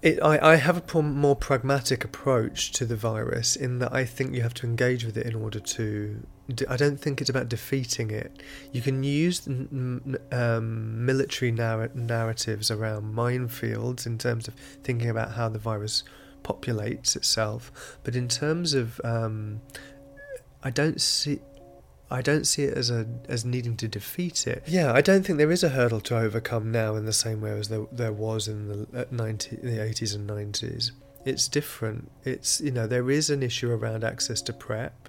It, 0.00 0.22
I, 0.22 0.52
I 0.52 0.56
have 0.56 0.94
a 0.94 1.02
more 1.02 1.34
pragmatic 1.34 2.04
approach 2.04 2.70
to 2.72 2.86
the 2.86 2.94
virus 2.94 3.56
in 3.56 3.80
that 3.80 3.92
I 3.92 4.04
think 4.04 4.34
you 4.34 4.42
have 4.42 4.54
to 4.54 4.66
engage 4.66 5.04
with 5.04 5.16
it 5.16 5.26
in 5.26 5.34
order 5.34 5.60
to. 5.60 6.26
I 6.68 6.76
don't 6.76 6.98
think 6.98 7.20
it's 7.20 7.28
about 7.28 7.48
defeating 7.48 8.10
it. 8.10 8.42
You 8.72 8.80
can 8.80 9.02
use 9.02 9.46
um, 9.46 11.04
military 11.06 11.50
narr- 11.52 11.90
narratives 11.94 12.70
around 12.70 13.14
minefields 13.14 14.06
in 14.06 14.16
terms 14.16 14.48
of 14.48 14.54
thinking 14.82 15.10
about 15.10 15.32
how 15.32 15.50
the 15.50 15.58
virus 15.58 16.04
populates 16.42 17.16
itself, 17.16 17.98
but 18.02 18.16
in 18.16 18.28
terms 18.28 18.72
of 18.72 19.00
um, 19.04 19.60
I 20.62 20.70
don't 20.70 21.00
see 21.00 21.40
I 22.10 22.22
don't 22.22 22.46
see 22.46 22.64
it 22.64 22.76
as 22.76 22.90
a 22.90 23.06
as 23.28 23.44
needing 23.44 23.76
to 23.76 23.88
defeat 23.88 24.46
it. 24.46 24.62
Yeah, 24.66 24.92
I 24.92 25.02
don't 25.02 25.26
think 25.26 25.38
there 25.38 25.52
is 25.52 25.62
a 25.62 25.68
hurdle 25.70 26.00
to 26.02 26.16
overcome 26.16 26.72
now 26.72 26.96
in 26.96 27.04
the 27.04 27.12
same 27.12 27.40
way 27.40 27.50
as 27.50 27.68
there 27.68 27.86
there 27.92 28.12
was 28.12 28.48
in 28.48 28.68
the 28.68 29.06
90, 29.10 29.56
the 29.56 29.78
80s 29.78 30.14
and 30.14 30.28
90s. 30.28 30.92
It's 31.24 31.48
different. 31.48 32.10
It's 32.24 32.60
you 32.60 32.70
know 32.70 32.86
there 32.86 33.10
is 33.10 33.28
an 33.28 33.42
issue 33.42 33.70
around 33.70 34.04
access 34.04 34.40
to 34.42 34.52
PrEP, 34.52 35.07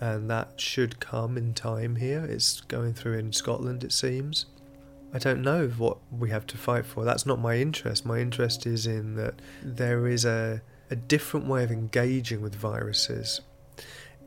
and 0.00 0.30
that 0.30 0.60
should 0.60 1.00
come 1.00 1.36
in 1.36 1.54
time 1.54 1.96
here. 1.96 2.24
It's 2.24 2.60
going 2.62 2.94
through 2.94 3.18
in 3.18 3.32
Scotland, 3.32 3.84
it 3.84 3.92
seems. 3.92 4.46
I 5.12 5.18
don't 5.18 5.42
know 5.42 5.68
what 5.68 5.98
we 6.10 6.30
have 6.30 6.46
to 6.48 6.58
fight 6.58 6.84
for. 6.84 7.04
That's 7.04 7.24
not 7.24 7.40
my 7.40 7.56
interest. 7.56 8.04
My 8.04 8.18
interest 8.18 8.66
is 8.66 8.86
in 8.86 9.14
that 9.16 9.40
there 9.62 10.06
is 10.06 10.24
a 10.24 10.60
a 10.90 10.96
different 10.96 11.46
way 11.46 11.64
of 11.64 11.70
engaging 11.70 12.40
with 12.40 12.54
viruses 12.54 13.40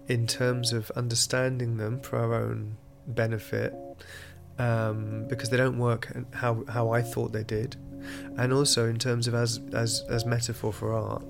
in 0.08 0.28
terms 0.28 0.74
of 0.74 0.92
understanding 0.92 1.78
them 1.78 2.00
for 2.02 2.18
our 2.18 2.34
own 2.34 2.78
benefit 3.08 3.74
um, 4.60 5.26
because 5.28 5.50
they 5.50 5.58
don't 5.58 5.78
work 5.78 6.12
how, 6.34 6.64
how 6.68 6.92
I 6.92 7.02
thought 7.02 7.32
they 7.32 7.44
did, 7.44 7.78
and 8.38 8.54
also 8.54 8.88
in 8.88 9.00
terms 9.00 9.28
of 9.28 9.34
as, 9.34 9.60
as, 9.74 10.04
as 10.10 10.26
metaphor 10.26 10.72
for 10.72 10.94
art. 10.94 11.24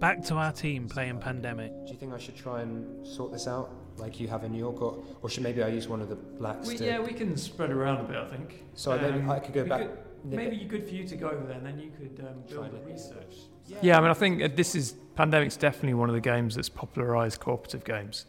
Back 0.00 0.24
to 0.24 0.36
our 0.36 0.50
team 0.50 0.88
playing 0.88 1.18
Pandemic. 1.18 1.72
Do 1.84 1.92
you 1.92 1.98
think 1.98 2.14
I 2.14 2.18
should 2.18 2.34
try 2.34 2.62
and 2.62 3.06
sort 3.06 3.32
this 3.32 3.46
out 3.46 3.70
like 3.98 4.18
you 4.18 4.28
have 4.28 4.44
in 4.44 4.52
New 4.52 4.58
York, 4.58 4.80
or, 4.80 5.04
or 5.20 5.28
should 5.28 5.42
maybe 5.42 5.62
I 5.62 5.68
use 5.68 5.88
one 5.88 6.00
of 6.00 6.08
the 6.08 6.14
blacks? 6.14 6.66
We, 6.66 6.78
to... 6.78 6.84
yeah, 6.86 6.98
we 6.98 7.12
can 7.12 7.36
spread 7.36 7.70
around 7.70 8.00
a 8.00 8.04
bit, 8.04 8.16
I 8.16 8.26
think. 8.26 8.64
So 8.74 8.96
then 8.96 9.28
I 9.28 9.38
could 9.38 9.52
go 9.52 9.66
back. 9.66 9.80
could- 9.82 9.98
maybe 10.24 10.56
good 10.64 10.88
for 10.88 10.94
you 10.94 11.06
to 11.06 11.16
go 11.16 11.28
over 11.28 11.44
there, 11.44 11.58
and 11.58 11.66
then 11.66 11.78
you 11.78 11.90
could 11.90 12.18
um, 12.26 12.40
build 12.48 12.60
Try 12.60 12.68
the 12.70 12.76
it. 12.78 12.86
research. 12.86 13.36
Yeah. 13.82 13.98
I 13.98 14.00
mean, 14.00 14.10
I 14.10 14.14
think 14.14 14.42
uh, 14.42 14.48
this 14.54 14.74
is 14.74 14.94
Pandemic's 15.16 15.58
definitely 15.58 15.94
one 15.94 16.08
of 16.08 16.14
the 16.14 16.20
games 16.22 16.54
that's 16.54 16.70
popularised 16.70 17.38
cooperative 17.40 17.84
games. 17.84 18.24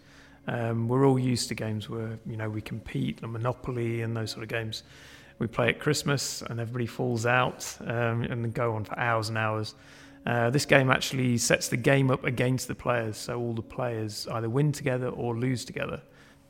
Um, 0.48 0.90
we're 0.90 1.08
all 1.08 1.18
used 1.18 1.48
to 1.50 1.56
games 1.56 1.90
where 1.90 2.20
you 2.26 2.36
know 2.36 2.50
we 2.50 2.60
compete, 2.60 3.24
like 3.24 3.32
Monopoly 3.32 4.02
and 4.02 4.16
those 4.16 4.32
sort 4.32 4.44
of 4.44 4.50
games. 4.50 4.84
We 5.40 5.48
play 5.48 5.70
at 5.70 5.80
Christmas 5.80 6.42
and 6.42 6.60
everybody 6.60 6.86
falls 6.86 7.26
out 7.26 7.66
um, 7.80 8.24
and 8.24 8.44
then 8.44 8.52
go 8.52 8.76
on 8.76 8.84
for 8.84 9.00
hours 9.00 9.30
and 9.30 9.38
hours. 9.38 9.74
Uh, 10.26 10.50
this 10.52 10.66
game 10.66 10.92
actually 10.92 11.38
sets 11.38 11.68
the 11.68 11.78
game 11.78 12.12
up 12.12 12.24
against 12.24 12.68
the 12.68 12.76
players, 12.76 13.18
so 13.18 13.40
all 13.40 13.54
the 13.54 13.62
players 13.62 14.28
either 14.34 14.50
win 14.50 14.72
together 14.72 15.08
or 15.08 15.36
lose 15.36 15.66
together. 15.66 16.02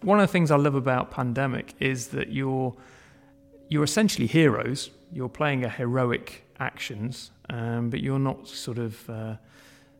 One 0.02 0.20
of 0.20 0.28
the 0.28 0.32
things 0.32 0.52
I 0.52 0.58
love 0.58 0.76
about 0.76 1.12
Pandemic 1.12 1.74
is 1.80 2.08
that 2.08 2.32
you're 2.32 2.76
you're 3.70 3.84
essentially 3.86 4.28
heroes. 4.28 4.90
You're 5.14 5.30
playing 5.30 5.64
a 5.64 5.70
heroic 5.70 6.44
actions, 6.60 7.32
um, 7.50 7.90
but 7.90 8.02
you're 8.02 8.20
not 8.20 8.46
sort 8.48 8.78
of 8.78 9.10
uh, 9.10 9.36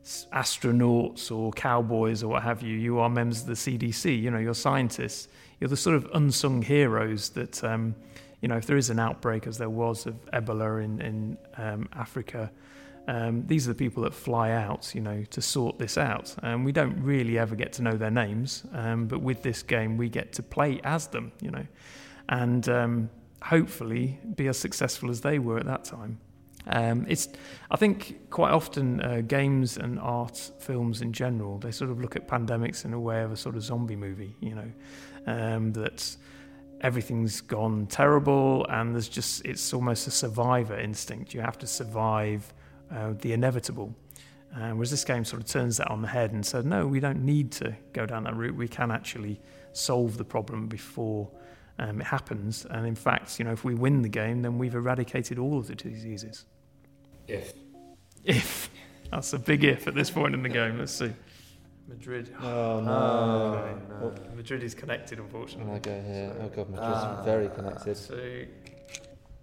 astronauts 0.04 1.30
or 1.34 1.52
cowboys 1.52 2.22
or 2.22 2.28
what 2.28 2.42
have 2.42 2.62
you. 2.62 2.76
You 2.76 2.98
are 2.98 3.08
members 3.08 3.42
of 3.42 3.46
the 3.46 3.54
CDC. 3.54 4.20
You 4.20 4.30
know, 4.30 4.38
you're 4.38 4.54
scientists. 4.54 5.28
You're 5.60 5.70
the 5.70 5.76
sort 5.76 5.96
of 5.96 6.06
unsung 6.12 6.60
heroes 6.60 7.30
that, 7.30 7.64
um, 7.64 7.94
you 8.42 8.48
know, 8.48 8.56
if 8.56 8.66
there 8.66 8.76
is 8.76 8.90
an 8.90 8.98
outbreak, 8.98 9.46
as 9.46 9.56
there 9.56 9.70
was 9.70 10.06
of 10.06 10.14
Ebola 10.32 10.84
in 10.84 11.00
in 11.00 11.38
um, 11.56 11.88
Africa, 11.94 12.50
um, 13.08 13.46
these 13.46 13.66
are 13.66 13.72
the 13.72 13.78
people 13.78 14.02
that 14.04 14.14
fly 14.14 14.52
out, 14.52 14.94
you 14.94 15.00
know, 15.00 15.24
to 15.30 15.42
sort 15.42 15.78
this 15.78 15.98
out. 15.98 16.34
And 16.42 16.64
we 16.64 16.72
don't 16.72 17.02
really 17.02 17.38
ever 17.38 17.56
get 17.56 17.72
to 17.74 17.82
know 17.82 17.92
their 17.92 18.10
names, 18.10 18.64
um, 18.72 19.06
but 19.06 19.20
with 19.20 19.42
this 19.42 19.62
game, 19.62 19.96
we 19.96 20.08
get 20.08 20.32
to 20.34 20.42
play 20.42 20.80
as 20.84 21.08
them, 21.08 21.32
you 21.40 21.50
know, 21.50 21.66
and 22.28 22.68
um, 22.68 23.10
hopefully 23.42 24.20
be 24.36 24.46
as 24.48 24.58
successful 24.58 25.10
as 25.10 25.20
they 25.20 25.38
were 25.38 25.58
at 25.58 25.66
that 25.66 25.84
time. 25.84 26.18
Um, 26.66 27.06
it's, 27.08 27.28
I 27.72 27.76
think, 27.76 28.30
quite 28.30 28.52
often 28.52 29.00
uh, 29.00 29.22
games 29.22 29.76
and 29.76 29.98
art 29.98 30.52
films 30.60 31.02
in 31.02 31.12
general, 31.12 31.58
they 31.58 31.72
sort 31.72 31.90
of 31.90 32.00
look 32.00 32.14
at 32.14 32.28
pandemics 32.28 32.84
in 32.84 32.92
a 32.92 33.00
way 33.00 33.22
of 33.22 33.32
a 33.32 33.36
sort 33.36 33.56
of 33.56 33.64
zombie 33.64 33.96
movie, 33.96 34.36
you 34.40 34.54
know, 34.54 34.72
um, 35.26 35.72
that 35.72 36.16
everything's 36.82 37.40
gone 37.40 37.86
terrible 37.86 38.64
and 38.68 38.94
there's 38.94 39.08
just, 39.08 39.44
it's 39.44 39.72
almost 39.72 40.06
a 40.06 40.10
survivor 40.10 40.78
instinct. 40.78 41.34
You 41.34 41.40
have 41.40 41.58
to 41.58 41.66
survive 41.66 42.52
uh, 42.92 43.14
the 43.20 43.32
inevitable. 43.32 43.94
Uh, 44.54 44.70
whereas 44.70 44.90
this 44.90 45.04
game 45.04 45.24
sort 45.24 45.40
of 45.40 45.48
turns 45.48 45.78
that 45.78 45.88
on 45.90 46.02
the 46.02 46.08
head 46.08 46.32
and 46.32 46.44
said, 46.44 46.66
no, 46.66 46.86
we 46.86 47.00
don't 47.00 47.24
need 47.24 47.50
to 47.50 47.74
go 47.94 48.04
down 48.04 48.24
that 48.24 48.36
route. 48.36 48.54
We 48.54 48.68
can 48.68 48.90
actually 48.90 49.40
solve 49.72 50.18
the 50.18 50.24
problem 50.24 50.68
before 50.68 51.30
um, 51.78 52.00
it 52.02 52.06
happens. 52.06 52.66
And 52.68 52.86
in 52.86 52.94
fact, 52.94 53.38
you 53.38 53.46
know, 53.46 53.52
if 53.52 53.64
we 53.64 53.74
win 53.74 54.02
the 54.02 54.10
game, 54.10 54.42
then 54.42 54.58
we've 54.58 54.74
eradicated 54.74 55.38
all 55.38 55.58
of 55.58 55.68
the 55.68 55.74
diseases. 55.74 56.44
If. 57.26 57.54
If. 58.24 58.70
That's 59.10 59.32
a 59.32 59.38
big 59.38 59.64
if 59.64 59.86
at 59.88 59.94
this 59.94 60.10
point 60.10 60.34
in 60.34 60.42
the 60.42 60.48
game. 60.50 60.78
Let's 60.78 60.92
see. 60.92 61.12
Madrid. 61.88 62.34
Oh, 62.40 62.80
no. 62.80 62.92
Okay. 63.56 64.22
Oh. 64.30 64.34
Madrid 64.36 64.62
is 64.62 64.74
connected, 64.74 65.18
unfortunately. 65.18 65.74
I 65.74 65.78
go 65.78 66.02
here. 66.02 66.32
Oh 66.40 66.48
god, 66.48 66.70
Madrid's 66.70 67.04
Ah. 67.04 67.22
very 67.24 67.48
connected. 67.48 67.96
So, 67.96 68.14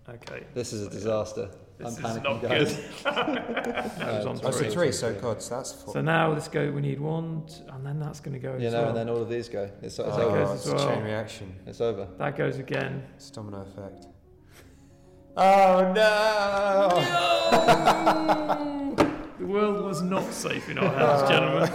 okay. 0.07 0.43
This 0.53 0.71
is 0.71 0.87
a 0.87 0.89
disaster. 0.89 1.49
This 1.79 1.97
I'm 1.97 2.05
is 2.05 2.17
panicking, 2.17 2.23
not 2.23 2.41
guys. 2.41 2.75
good. 2.75 2.85
That 3.05 4.13
was 4.17 4.25
on 4.25 4.39
Oh, 4.43 4.51
so 4.51 4.59
three. 4.59 4.69
three, 4.69 4.91
so 4.91 5.13
God, 5.13 5.41
so 5.41 5.55
that's 5.55 5.71
four. 5.71 5.93
So 5.93 6.01
now 6.01 6.33
let's 6.33 6.49
go. 6.49 6.69
We 6.71 6.81
need 6.81 6.99
one, 6.99 7.43
t- 7.47 7.63
and 7.71 7.85
then 7.85 7.99
that's 7.99 8.19
going 8.19 8.33
to 8.33 8.39
go. 8.39 8.57
You 8.57 8.67
as 8.67 8.73
know, 8.73 8.79
well. 8.81 8.89
and 8.89 8.97
then 8.97 9.09
all 9.09 9.21
of 9.21 9.29
these 9.29 9.47
go. 9.47 9.63
It's, 9.81 9.97
it's 9.97 9.99
Oh, 9.99 10.11
over. 10.21 10.53
it's 10.55 10.67
a 10.67 10.77
chain 10.77 11.03
reaction. 11.03 11.55
It's 11.65 11.79
over. 11.79 12.05
That 12.17 12.35
goes 12.35 12.57
again. 12.59 13.03
It's 13.15 13.29
domino 13.31 13.61
effect. 13.61 14.07
Oh 15.37 15.93
no! 15.95 16.89
The 19.39 19.45
world 19.45 19.85
was 19.85 20.01
not 20.01 20.31
safe 20.33 20.67
in 20.69 20.77
our 20.77 20.93
hands, 20.93 21.29
gentlemen. 21.29 21.71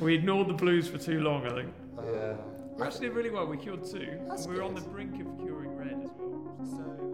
We 0.00 0.14
ignored 0.14 0.46
the 0.48 0.54
blues 0.54 0.86
for 0.88 0.96
too 0.96 1.20
long, 1.20 1.44
I 1.44 1.50
think. 1.50 1.74
Yeah. 2.04 2.34
We 2.76 2.82
actually 2.84 3.08
did 3.08 3.16
really 3.16 3.30
well. 3.30 3.46
We 3.46 3.56
cured 3.56 3.84
two. 3.84 4.18
and 4.30 4.46
we 4.48 4.54
were 4.56 4.62
on 4.62 4.74
the 4.74 4.80
brink 4.80 5.14
of 5.20 5.26
curing 5.44 5.76
red 5.76 6.08
as 6.62 6.68
well. 6.70 7.13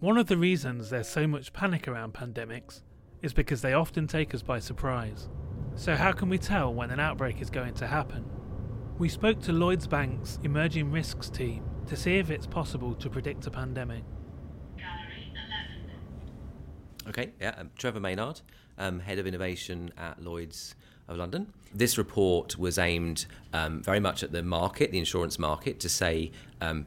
One 0.00 0.18
of 0.18 0.26
the 0.26 0.36
reasons 0.36 0.90
there's 0.90 1.08
so 1.08 1.26
much 1.26 1.54
panic 1.54 1.88
around 1.88 2.12
pandemics 2.12 2.82
is 3.22 3.32
because 3.32 3.62
they 3.62 3.72
often 3.72 4.06
take 4.06 4.34
us 4.34 4.42
by 4.42 4.58
surprise. 4.58 5.30
So, 5.74 5.96
how 5.96 6.12
can 6.12 6.28
we 6.28 6.36
tell 6.36 6.74
when 6.74 6.90
an 6.90 7.00
outbreak 7.00 7.40
is 7.40 7.48
going 7.48 7.72
to 7.74 7.86
happen? 7.86 8.26
We 8.98 9.08
spoke 9.08 9.40
to 9.42 9.52
Lloyds 9.52 9.86
Bank's 9.86 10.38
Emerging 10.42 10.92
Risks 10.92 11.30
team 11.30 11.64
to 11.86 11.96
see 11.96 12.18
if 12.18 12.30
it's 12.30 12.46
possible 12.46 12.94
to 12.94 13.08
predict 13.08 13.46
a 13.46 13.50
pandemic. 13.50 14.04
Okay, 17.08 17.32
yeah, 17.40 17.54
I'm 17.56 17.70
Trevor 17.78 18.00
Maynard, 18.00 18.42
um, 18.76 19.00
Head 19.00 19.18
of 19.18 19.26
Innovation 19.26 19.92
at 19.96 20.22
Lloyd's 20.22 20.74
of 21.08 21.16
London. 21.16 21.54
This 21.72 21.96
report 21.96 22.58
was 22.58 22.76
aimed 22.76 23.24
um, 23.54 23.82
very 23.82 24.00
much 24.00 24.22
at 24.22 24.30
the 24.30 24.42
market, 24.42 24.90
the 24.92 24.98
insurance 24.98 25.38
market, 25.38 25.80
to 25.80 25.88
say, 25.88 26.32
um, 26.60 26.86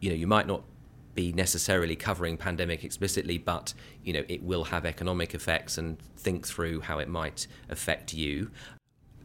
you 0.00 0.10
know, 0.10 0.16
you 0.16 0.28
might 0.28 0.46
not 0.46 0.62
be 1.18 1.32
necessarily 1.32 1.96
covering 1.96 2.36
pandemic 2.36 2.84
explicitly, 2.84 3.38
but 3.38 3.74
you 4.04 4.12
know, 4.12 4.22
it 4.28 4.40
will 4.40 4.62
have 4.62 4.86
economic 4.86 5.34
effects, 5.34 5.76
and 5.76 5.98
think 6.16 6.46
through 6.46 6.80
how 6.82 7.00
it 7.00 7.08
might 7.08 7.48
affect 7.68 8.14
you. 8.14 8.52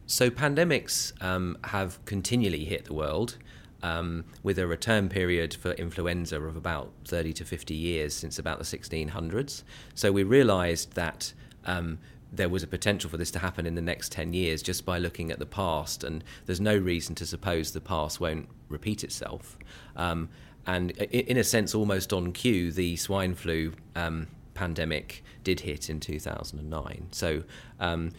So 0.06 0.28
pandemics 0.28 1.12
um, 1.22 1.56
have 1.62 2.04
continually 2.04 2.64
hit 2.64 2.86
the 2.86 2.94
world. 2.94 3.38
Um, 3.84 4.24
with 4.42 4.58
a 4.58 4.66
return 4.66 5.10
period 5.10 5.52
for 5.52 5.72
influenza 5.72 6.40
of 6.40 6.56
about 6.56 6.90
30 7.04 7.34
to 7.34 7.44
50 7.44 7.74
years 7.74 8.14
since 8.14 8.38
about 8.38 8.56
the 8.58 8.64
1600s. 8.64 9.62
So 9.94 10.10
we 10.10 10.22
realised 10.22 10.94
that 10.94 11.34
um, 11.66 11.98
there 12.32 12.48
was 12.48 12.62
a 12.62 12.66
potential 12.66 13.10
for 13.10 13.18
this 13.18 13.30
to 13.32 13.38
happen 13.40 13.66
in 13.66 13.74
the 13.74 13.82
next 13.82 14.10
10 14.10 14.32
years 14.32 14.62
just 14.62 14.86
by 14.86 14.96
looking 14.98 15.30
at 15.30 15.38
the 15.38 15.44
past, 15.44 16.02
and 16.02 16.24
there's 16.46 16.62
no 16.62 16.76
reason 16.76 17.14
to 17.16 17.26
suppose 17.26 17.72
the 17.72 17.80
past 17.80 18.20
won't 18.20 18.48
repeat 18.70 19.04
itself. 19.04 19.58
Um, 19.96 20.30
and 20.66 20.92
in 20.92 21.36
a 21.36 21.44
sense, 21.44 21.74
almost 21.74 22.12
on 22.12 22.32
cue, 22.32 22.72
the 22.72 22.96
swine 22.96 23.34
flu 23.34 23.72
um, 23.94 24.28
pandemic 24.54 25.22
did 25.42 25.60
hit 25.60 25.90
in 25.90 26.00
2009. 26.00 27.08
So 27.10 27.44
um, 27.80 28.10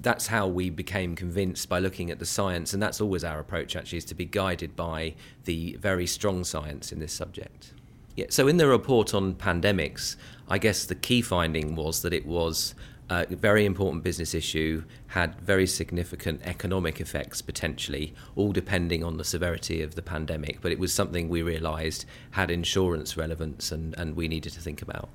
that's 0.00 0.28
how 0.28 0.46
we 0.46 0.70
became 0.70 1.14
convinced 1.14 1.68
by 1.68 1.78
looking 1.78 2.10
at 2.10 2.18
the 2.18 2.26
science, 2.26 2.72
and 2.72 2.82
that's 2.82 3.00
always 3.00 3.24
our 3.24 3.38
approach 3.38 3.76
actually, 3.76 3.98
is 3.98 4.04
to 4.06 4.14
be 4.14 4.24
guided 4.24 4.76
by 4.76 5.14
the 5.44 5.76
very 5.80 6.06
strong 6.06 6.44
science 6.44 6.92
in 6.92 7.00
this 7.00 7.12
subject. 7.12 7.72
Yeah, 8.16 8.26
so 8.30 8.48
in 8.48 8.56
the 8.56 8.66
report 8.66 9.14
on 9.14 9.34
pandemics, 9.34 10.16
I 10.48 10.58
guess 10.58 10.86
the 10.86 10.94
key 10.94 11.22
finding 11.22 11.76
was 11.76 12.02
that 12.02 12.12
it 12.12 12.26
was 12.26 12.74
a 13.10 13.26
very 13.26 13.64
important 13.64 14.04
business 14.04 14.34
issue, 14.34 14.84
had 15.08 15.40
very 15.40 15.66
significant 15.66 16.42
economic 16.44 17.00
effects 17.00 17.40
potentially, 17.40 18.14
all 18.36 18.52
depending 18.52 19.02
on 19.02 19.16
the 19.16 19.24
severity 19.24 19.80
of 19.80 19.94
the 19.94 20.02
pandemic. 20.02 20.60
But 20.60 20.72
it 20.72 20.78
was 20.78 20.92
something 20.92 21.28
we 21.28 21.42
realised 21.42 22.04
had 22.32 22.50
insurance 22.50 23.16
relevance 23.16 23.72
and, 23.72 23.94
and 23.98 24.14
we 24.14 24.28
needed 24.28 24.52
to 24.52 24.60
think 24.60 24.82
about. 24.82 25.08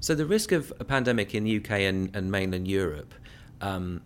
So 0.00 0.14
the 0.14 0.26
risk 0.26 0.52
of 0.52 0.70
a 0.78 0.84
pandemic 0.84 1.34
in 1.34 1.44
the 1.44 1.56
UK 1.56 1.70
and, 1.70 2.14
and 2.14 2.30
mainland 2.30 2.68
Europe 2.68 3.14
um, 3.62 4.02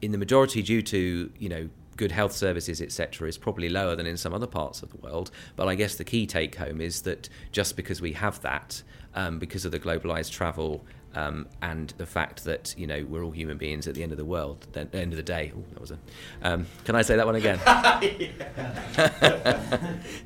in 0.00 0.12
the 0.12 0.18
majority 0.18 0.62
due 0.62 0.82
to 0.82 1.32
you 1.38 1.48
know 1.48 1.68
good 1.96 2.12
health 2.12 2.32
services 2.32 2.80
etc 2.80 3.28
is 3.28 3.38
probably 3.38 3.68
lower 3.68 3.94
than 3.94 4.06
in 4.06 4.16
some 4.16 4.32
other 4.34 4.46
parts 4.46 4.82
of 4.82 4.90
the 4.90 4.96
world 4.98 5.30
but 5.56 5.68
i 5.68 5.74
guess 5.74 5.96
the 5.96 6.04
key 6.04 6.26
take 6.26 6.56
home 6.56 6.80
is 6.80 7.02
that 7.02 7.28
just 7.52 7.76
because 7.76 8.00
we 8.00 8.12
have 8.12 8.40
that 8.40 8.82
um, 9.14 9.38
because 9.38 9.64
of 9.64 9.72
the 9.72 9.78
globalized 9.78 10.32
travel 10.32 10.84
um, 11.14 11.46
and 11.60 11.90
the 11.98 12.06
fact 12.06 12.44
that 12.44 12.74
you 12.76 12.86
know 12.86 13.04
we're 13.08 13.22
all 13.22 13.30
human 13.30 13.58
beings 13.58 13.86
at 13.86 13.94
the 13.94 14.02
end 14.02 14.12
of 14.12 14.18
the 14.18 14.24
world 14.24 14.66
at 14.74 14.92
the 14.92 14.98
end 14.98 15.12
of 15.12 15.16
the 15.16 15.22
day 15.22 15.52
Ooh, 15.54 15.64
that 15.72 15.80
was 15.80 15.90
a 15.90 15.98
um, 16.42 16.66
can 16.84 16.94
i 16.94 17.02
say 17.02 17.16
that 17.16 17.26
one 17.26 17.36
again 17.36 17.58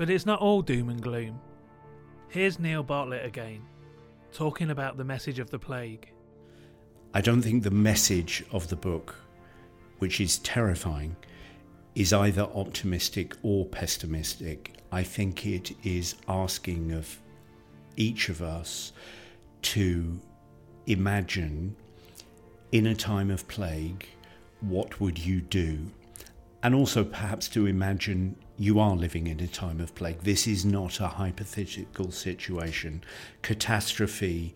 But 0.00 0.08
it's 0.08 0.24
not 0.24 0.40
all 0.40 0.62
doom 0.62 0.88
and 0.88 1.02
gloom. 1.02 1.38
Here's 2.30 2.58
Neil 2.58 2.82
Bartlett 2.82 3.22
again, 3.22 3.60
talking 4.32 4.70
about 4.70 4.96
the 4.96 5.04
message 5.04 5.38
of 5.38 5.50
the 5.50 5.58
plague. 5.58 6.10
I 7.12 7.20
don't 7.20 7.42
think 7.42 7.64
the 7.64 7.70
message 7.70 8.42
of 8.50 8.68
the 8.68 8.76
book, 8.76 9.14
which 9.98 10.18
is 10.18 10.38
terrifying, 10.38 11.16
is 11.94 12.14
either 12.14 12.48
optimistic 12.54 13.36
or 13.42 13.66
pessimistic. 13.66 14.78
I 14.90 15.02
think 15.02 15.44
it 15.44 15.72
is 15.84 16.14
asking 16.26 16.92
of 16.92 17.20
each 17.98 18.30
of 18.30 18.40
us 18.40 18.94
to 19.62 20.20
imagine 20.86 21.76
in 22.72 22.86
a 22.86 22.94
time 22.94 23.30
of 23.30 23.46
plague 23.48 24.06
what 24.60 25.00
would 25.00 25.18
you 25.18 25.40
do? 25.40 25.78
And 26.62 26.74
also 26.74 27.04
perhaps 27.04 27.48
to 27.50 27.66
imagine 27.66 28.36
you 28.58 28.78
are 28.78 28.94
living 28.94 29.26
in 29.26 29.40
a 29.40 29.46
time 29.46 29.80
of 29.80 29.94
plague. 29.94 30.20
This 30.20 30.46
is 30.46 30.64
not 30.64 31.00
a 31.00 31.08
hypothetical 31.08 32.10
situation. 32.10 33.02
Catastrophe 33.40 34.54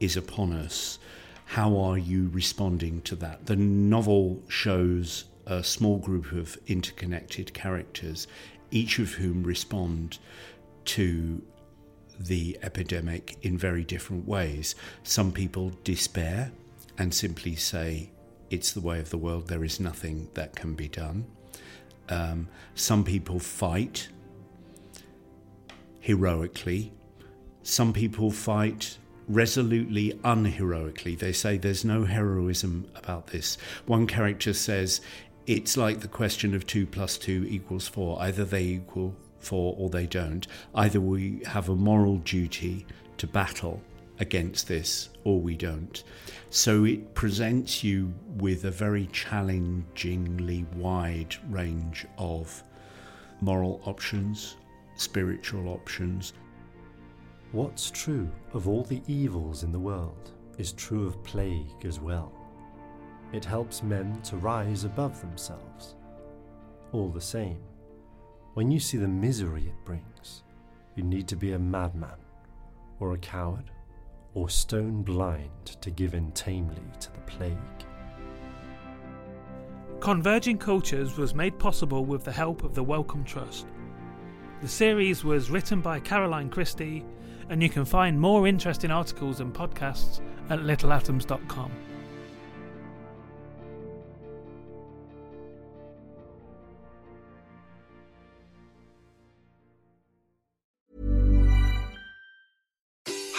is 0.00 0.16
upon 0.16 0.52
us, 0.52 0.98
how 1.44 1.78
are 1.78 1.98
you 1.98 2.30
responding 2.32 3.02
to 3.02 3.16
that? 3.16 3.44
The 3.44 3.56
novel 3.56 4.42
shows 4.48 5.24
a 5.46 5.62
small 5.62 5.98
group 5.98 6.32
of 6.32 6.56
interconnected 6.66 7.52
characters, 7.52 8.26
each 8.70 8.98
of 8.98 9.12
whom 9.12 9.42
respond 9.42 10.18
to 10.86 11.42
the 12.26 12.58
epidemic 12.62 13.36
in 13.42 13.58
very 13.58 13.84
different 13.84 14.26
ways. 14.26 14.74
Some 15.02 15.32
people 15.32 15.72
despair 15.84 16.52
and 16.98 17.12
simply 17.12 17.56
say, 17.56 18.10
It's 18.50 18.72
the 18.72 18.80
way 18.80 19.00
of 19.00 19.10
the 19.10 19.18
world, 19.18 19.48
there 19.48 19.64
is 19.64 19.80
nothing 19.80 20.28
that 20.34 20.54
can 20.56 20.74
be 20.74 20.88
done. 20.88 21.26
Um, 22.08 22.48
some 22.74 23.04
people 23.04 23.38
fight 23.38 24.08
heroically. 26.00 26.92
Some 27.62 27.92
people 27.92 28.30
fight 28.30 28.98
resolutely 29.28 30.12
unheroically. 30.24 31.18
They 31.18 31.32
say 31.32 31.56
there's 31.56 31.84
no 31.84 32.04
heroism 32.04 32.90
about 32.94 33.28
this. 33.28 33.56
One 33.86 34.06
character 34.06 34.52
says 34.52 35.00
it's 35.46 35.76
like 35.76 36.00
the 36.00 36.08
question 36.08 36.54
of 36.54 36.66
two 36.66 36.86
plus 36.86 37.16
two 37.16 37.46
equals 37.48 37.88
four. 37.88 38.20
Either 38.20 38.44
they 38.44 38.64
equal 38.64 39.14
four 39.42 39.74
or 39.78 39.90
they 39.90 40.06
don't. 40.06 40.46
Either 40.74 41.00
we 41.00 41.42
have 41.46 41.68
a 41.68 41.76
moral 41.76 42.18
duty 42.18 42.86
to 43.18 43.26
battle 43.26 43.80
against 44.20 44.68
this 44.68 45.08
or 45.24 45.40
we 45.40 45.56
don't. 45.56 46.04
So 46.50 46.84
it 46.84 47.14
presents 47.14 47.82
you 47.82 48.12
with 48.36 48.64
a 48.64 48.70
very 48.70 49.06
challengingly 49.12 50.64
wide 50.76 51.34
range 51.50 52.06
of 52.18 52.62
moral 53.40 53.80
options, 53.84 54.56
spiritual 54.96 55.68
options. 55.68 56.32
What's 57.50 57.90
true 57.90 58.30
of 58.54 58.68
all 58.68 58.84
the 58.84 59.02
evils 59.06 59.64
in 59.64 59.72
the 59.72 59.78
world 59.78 60.30
is 60.58 60.72
true 60.72 61.06
of 61.06 61.22
plague 61.24 61.84
as 61.84 62.00
well. 62.00 62.32
It 63.32 63.44
helps 63.44 63.82
men 63.82 64.20
to 64.22 64.36
rise 64.36 64.84
above 64.84 65.20
themselves. 65.20 65.96
All 66.92 67.08
the 67.08 67.20
same, 67.20 67.58
when 68.54 68.70
you 68.70 68.78
see 68.78 68.98
the 68.98 69.08
misery 69.08 69.62
it 69.62 69.84
brings, 69.84 70.42
you 70.94 71.02
need 71.02 71.26
to 71.28 71.36
be 71.36 71.52
a 71.52 71.58
madman, 71.58 72.18
or 73.00 73.14
a 73.14 73.18
coward, 73.18 73.70
or 74.34 74.48
stone 74.48 75.02
blind 75.02 75.66
to 75.80 75.90
give 75.90 76.14
in 76.14 76.30
tamely 76.32 76.82
to 77.00 77.12
the 77.12 77.20
plague. 77.20 77.56
Converging 80.00 80.58
Cultures 80.58 81.16
was 81.16 81.34
made 81.34 81.58
possible 81.58 82.04
with 82.04 82.24
the 82.24 82.32
help 82.32 82.64
of 82.64 82.74
the 82.74 82.82
Wellcome 82.82 83.24
Trust. 83.24 83.66
The 84.60 84.68
series 84.68 85.24
was 85.24 85.50
written 85.50 85.80
by 85.80 86.00
Caroline 86.00 86.50
Christie, 86.50 87.04
and 87.48 87.62
you 87.62 87.68
can 87.68 87.84
find 87.84 88.20
more 88.20 88.46
interesting 88.46 88.90
articles 88.90 89.40
and 89.40 89.54
podcasts 89.54 90.20
at 90.50 90.60
littleatoms.com. 90.60 91.70